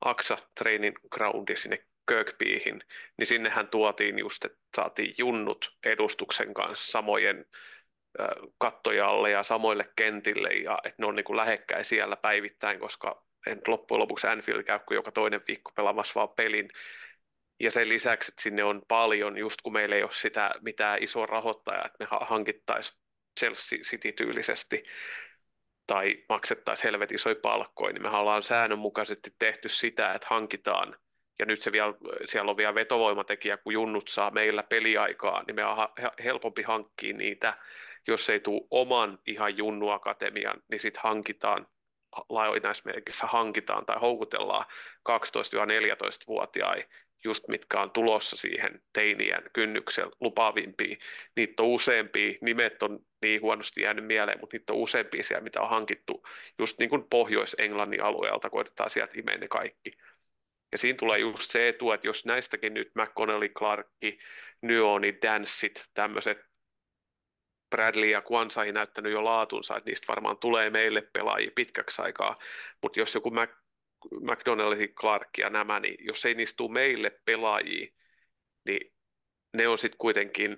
[0.00, 2.82] Aksa Training Groundi sinne Kirkbyihin,
[3.18, 7.44] niin sinnehän tuotiin just, että saatiin junnut edustuksen kanssa samojen
[8.58, 13.26] kattoja alle ja samoille kentille ja että ne on niin kuin lähekkäin siellä päivittäin, koska
[13.46, 16.68] en loppujen lopuksi Anfield käy kuin joka toinen viikko pelaamassa vaan pelin.
[17.60, 21.26] Ja sen lisäksi, että sinne on paljon, just kun meillä ei ole sitä mitään isoa
[21.26, 23.00] rahoittajaa, että me hankittaisiin
[23.40, 24.84] Chelsea City-tyylisesti
[25.86, 30.96] tai maksettaisiin helvetin isoja palkkoja, niin me ollaan säännönmukaisesti tehty sitä, että hankitaan
[31.38, 31.94] ja nyt se vielä,
[32.24, 35.88] siellä on vielä vetovoimatekijä, kun junnut saa meillä peliaikaa, niin me on
[36.24, 37.54] helpompi hankkia niitä
[38.08, 41.66] jos ei tule oman ihan junnuakatemian, niin sitten hankitaan
[42.28, 44.64] lainausmerkissä hankitaan tai houkutellaan
[45.08, 46.88] 12-14-vuotiaita,
[47.24, 50.96] just mitkä on tulossa siihen teinien kynnyksellä lupaavimpia.
[51.36, 55.60] Niitä on useampia, nimet on niin huonosti jäänyt mieleen, mutta niitä on useampia siellä, mitä
[55.60, 56.26] on hankittu
[56.58, 59.92] just niin kuin Pohjois-Englannin alueelta, koitetaan sieltä imeä ne kaikki.
[60.72, 64.18] Ja siinä tulee just se etu, että jos näistäkin nyt McConnelly, Clarkki,
[64.62, 66.38] Nyoni, Danssit, tämmöiset
[67.70, 72.38] Bradley ja Kwanza ei näyttänyt jo laatunsa, että niistä varmaan tulee meille pelaajia pitkäksi aikaa,
[72.82, 73.50] mutta jos joku Mac,
[74.20, 77.92] McDonald, Clark ja nämä, niin jos ei niistä tule meille pelaajia,
[78.64, 78.92] niin
[79.52, 80.56] ne on sitten kuitenkin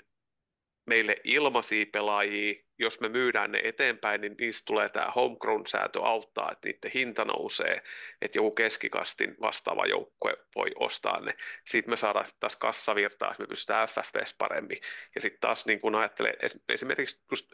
[0.89, 6.69] meille ilmaisia pelaajia, jos me myydään ne eteenpäin, niin niistä tulee tämä homegrown-säätö auttaa, että
[6.69, 7.83] niiden hinta nousee,
[8.23, 11.35] että joku keskikastin vastaava joukkue voi ostaa ne.
[11.65, 14.79] Sitten me saadaan sit taas kassavirtaa, me pystytään FFPs paremmin.
[15.15, 16.35] Ja sitten taas niin kun ajattelee
[16.69, 17.53] esimerkiksi just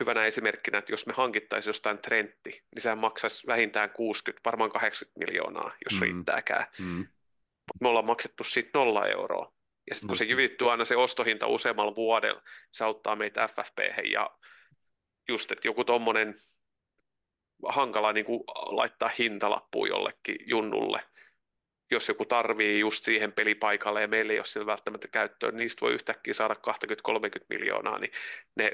[0.00, 5.18] hyvänä esimerkkinä, että jos me hankittaisiin jostain Trentti, niin sehän maksaisi vähintään 60, varmaan 80
[5.18, 6.02] miljoonaa, jos mm.
[6.02, 6.66] riittääkään.
[6.78, 7.06] Mm.
[7.80, 9.54] Me ollaan maksettu siitä nolla euroa.
[9.88, 13.78] Ja sitten kun se jyvittyy aina se ostohinta useammalla vuodella, se auttaa meitä ffp
[14.12, 14.30] ja
[15.28, 16.34] just, että joku tuommoinen
[17.68, 21.02] hankala niin kuin laittaa hintalappuun jollekin junnulle,
[21.90, 25.92] jos joku tarvii just siihen pelipaikalle ja meillä ei ole sillä välttämättä käyttöön, niistä voi
[25.92, 28.12] yhtäkkiä saada 20-30 miljoonaa, niin
[28.56, 28.70] ne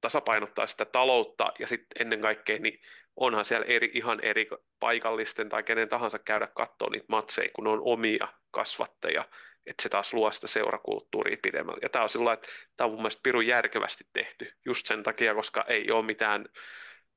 [0.00, 2.80] tasapainottaa sitä taloutta ja sitten ennen kaikkea niin
[3.16, 4.48] onhan siellä eri, ihan eri
[4.80, 9.24] paikallisten tai kenen tahansa käydä katsoa niitä matseja, kun on omia kasvatteja,
[9.70, 11.78] että se taas luo sitä seurakulttuuria pidemmälle.
[11.82, 15.34] Ja tämä on sillä että tämä on mun mielestä pirun järkevästi tehty, just sen takia,
[15.34, 16.44] koska ei ole mitään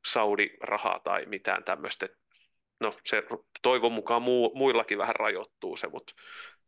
[0.07, 2.07] Saudi-rahaa tai mitään tämmöistä.
[2.79, 3.23] No se
[3.61, 6.13] toivon mukaan muu, muillakin vähän rajoittuu se, mutta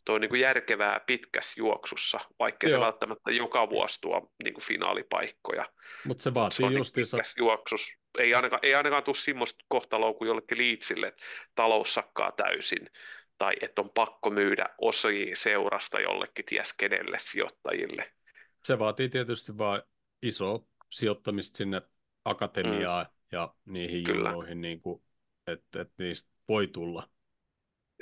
[0.06, 4.64] tuo on niin kuin järkevää pitkässä juoksussa, vaikka se välttämättä joka vuosi tuo niin kuin
[4.64, 5.66] finaalipaikkoja.
[6.06, 7.18] Mutta se vaatii niin justiinsa...
[7.38, 7.94] juoksus.
[8.20, 11.24] Ei ainakaan, ei ainakaan tule semmoista kohtaloa kuin jollekin liitsille, että
[11.56, 12.90] talous sakkaa täysin
[13.38, 18.14] tai että on pakko myydä osia seurasta jollekin ties kenelle sijoittajille.
[18.64, 19.82] Se vaatii tietysti vain
[20.22, 21.82] iso sijoittamista sinne
[22.26, 23.12] akatemiaan mm.
[23.32, 25.04] ja niihin junnoihin, niin kuin,
[25.48, 27.10] että, että niistä voi tulla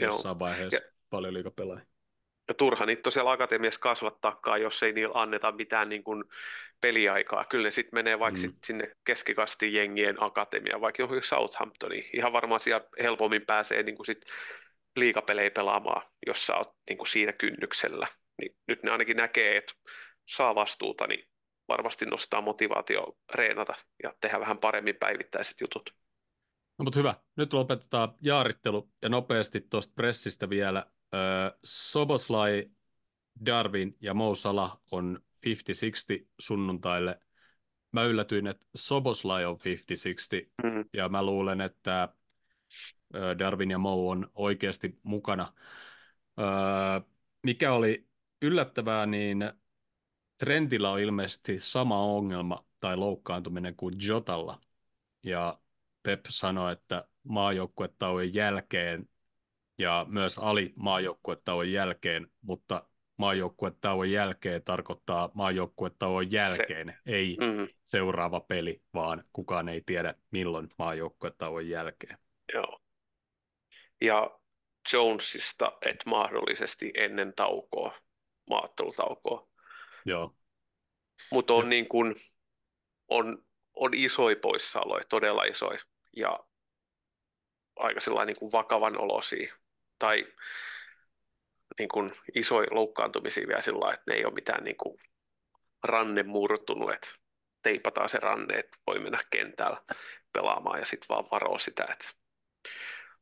[0.02, 0.40] jossain Joo.
[0.40, 1.86] vaiheessa ja, paljon liikapelaajia.
[2.48, 6.24] Ja turha niitä tosiaan akatemiassa kasvattaakaan, jos ei niillä anneta mitään niin kuin
[6.82, 7.46] peliaikaa.
[7.46, 8.42] Kyllä ne sitten menee vaikka mm.
[8.42, 12.10] sit sinne keskikastin jengien akatemia, vaikka johonkin Southamptoniin.
[12.14, 14.26] Ihan varmaan siellä helpommin pääsee niin kuin sit
[14.96, 18.08] liikapelejä pelaamaan, jos sä oot niin kuin siinä kynnyksellä.
[18.42, 19.74] Niin nyt ne ainakin näkee, että
[20.26, 21.28] saa vastuuta, niin
[21.68, 23.74] varmasti nostaa motivaatio reenata
[24.04, 25.96] ja tehdä vähän paremmin päivittäiset jutut.
[26.80, 27.16] No mutta hyvä.
[27.36, 30.86] Nyt lopetetaan jaarittelu ja nopeasti tuosta pressistä vielä.
[31.14, 32.70] Öö, Soboslai,
[33.46, 37.20] Darwin ja Mousala on 50-60 sunnuntaille.
[37.92, 40.86] Mä yllätyin, että Soboslai on 50-60 mm.
[40.94, 42.10] ja mä luulen, että
[43.40, 45.54] Darwin ja Mo on oikeasti mukana.
[47.44, 48.08] Mikä oli
[48.42, 49.52] yllättävää, niin
[50.40, 54.60] Trentillä on ilmeisesti sama ongelma tai loukkaantuminen kuin Jotalla.
[55.24, 55.60] Ja
[56.04, 59.10] Pep sanoi, että maajoukkuetauon jälkeen
[59.78, 67.68] ja myös ali maajoukkuetauon jälkeen, mutta maajoukkuetauon jälkeen tarkoittaa maajoukkuetauon jälkeen, Se, ei mm.
[67.86, 72.18] seuraava peli, vaan kukaan ei tiedä milloin maajoukkuetauon jälkeen.
[72.54, 72.82] Joo.
[74.02, 74.40] Ja
[74.94, 77.98] Jonesista, että mahdollisesti ennen taukoa,
[78.50, 79.48] maattelutaukoa.
[80.06, 80.36] Joo.
[81.32, 82.16] Mutta on, niin kun,
[83.08, 85.80] on, on isoja poissaoloja, todella isoja,
[86.16, 86.40] ja
[87.76, 89.56] aika sellainen niin kuin vakavan olosia.
[90.00, 90.28] Tai
[91.80, 95.02] niin kuin isoja loukkaantumisia vielä sillä että ne ei ole mitään niin kuin
[95.84, 97.08] ranne murtunut, että
[97.62, 99.82] teipataan se ranne, että voi mennä kentällä
[100.34, 102.08] pelaamaan ja sitten vaan varoa sitä, että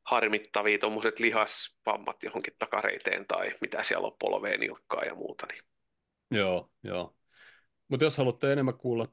[0.09, 5.47] harmittavia tuommoiset lihaspammat johonkin takareiteen tai mitä siellä on polveen nilkkaa ja muuta.
[5.51, 5.63] Niin.
[6.31, 7.17] Joo, joo.
[7.87, 9.07] Mutta jos haluatte enemmän kuulla,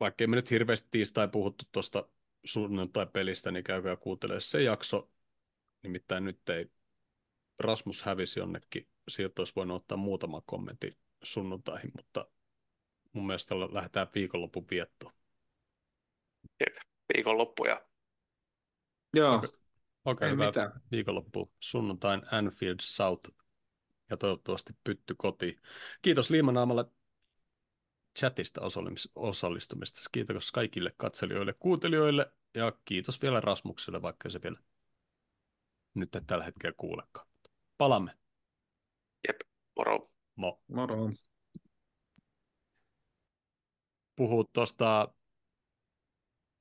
[0.00, 2.08] vaikka emme nyt hirveästi tiistai puhuttu tuosta
[2.44, 5.10] sunnuntai-pelistä, niin käykää kuuntelemaan se jakso.
[5.82, 6.66] Nimittäin nyt ei
[7.58, 8.88] Rasmus hävisi jonnekin.
[9.08, 12.28] Sieltä olisi voinut ottaa muutama kommentti sunnuntaihin, mutta
[13.12, 15.12] mun mielestä lähdetään viikonlopun viettoon.
[16.60, 16.76] Jep,
[17.14, 17.86] viikonloppuja.
[19.14, 19.42] Joo.
[20.06, 20.80] Okei, okay, hyvä mitään.
[20.90, 21.52] viikonloppu.
[21.60, 23.30] Sunnuntain Anfield South
[24.10, 25.60] ja toivottavasti pytty koti.
[26.02, 26.84] Kiitos Liimanaamalle
[28.18, 28.60] chatista
[29.14, 30.00] osallistumista.
[30.12, 34.58] Kiitos kaikille katselijoille, kuuntelijoille ja kiitos vielä Rasmukselle, vaikka se vielä
[35.94, 37.28] nyt tällä hetkellä kuulekaan.
[37.78, 38.18] Palamme.
[39.28, 39.40] Jep,
[39.76, 40.10] moro.
[40.36, 40.62] Mo.
[40.68, 41.10] Moro.
[44.16, 45.14] Puhuu tuosta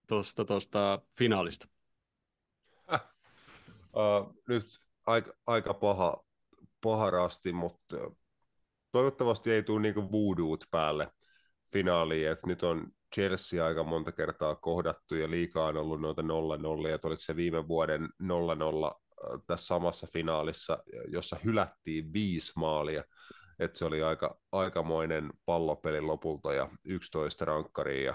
[0.08, 1.75] tosta, tosta finaalista.
[3.98, 4.22] Äh.
[4.22, 4.66] Uh, nyt
[5.08, 6.24] aika, aika paha,
[6.82, 7.98] paha rasti, mutta
[8.92, 11.12] toivottavasti ei tule niinku voodoo't päälle
[11.74, 16.26] finaaliin, että nyt on Chelsea aika monta kertaa kohdattu ja liikaa on ollut noita 0-0,
[16.90, 19.02] ja oliko se viime vuoden 0-0
[19.48, 20.78] tässä samassa finaalissa,
[21.08, 23.04] jossa hylättiin viisi maalia,
[23.60, 28.14] että se oli aika, aikamoinen pallopeli lopulta ja 11 rankkaria ja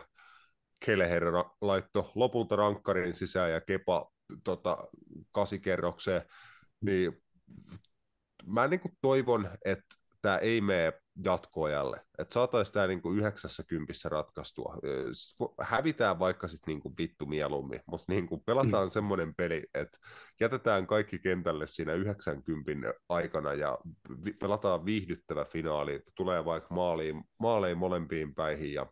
[0.84, 1.24] Keleher
[1.60, 4.10] laitto lopulta rankkarin sisään ja Kepa
[4.44, 4.88] tota,
[5.32, 6.22] kasikerrokseen,
[6.80, 7.22] niin
[8.46, 10.92] mä niin toivon, että tämä ei mene
[11.24, 12.00] jatkoajalle.
[12.18, 14.76] Että saataisiin tämä niinku 90 ratkaistua.
[15.60, 18.90] Hävitään vaikka sitten niinku vittu mieluummin, mutta niinku pelataan mm.
[18.90, 19.98] semmoinen peli, että
[20.40, 23.78] jätetään kaikki kentälle siinä 90 aikana ja
[24.24, 26.02] vi- pelataan viihdyttävä finaali.
[26.14, 28.86] Tulee vaikka maaliin, maaliin molempiin päihin ja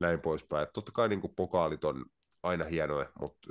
[0.00, 0.62] näin poispäin.
[0.62, 2.04] Et totta kai niinku pokaalit on
[2.42, 3.48] aina hienoja, mutta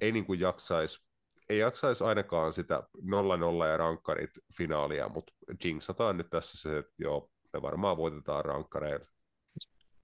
[0.00, 1.06] ei niinku jaksaisi
[1.48, 5.32] ei jaksaisi ainakaan sitä 0-0 ja rankkarit finaalia, mutta
[5.64, 9.06] jinxataan nyt tässä se, että joo, me varmaan voitetaan rankkareilla.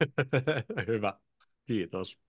[0.89, 1.15] Hyvä,
[1.67, 2.21] kiitos.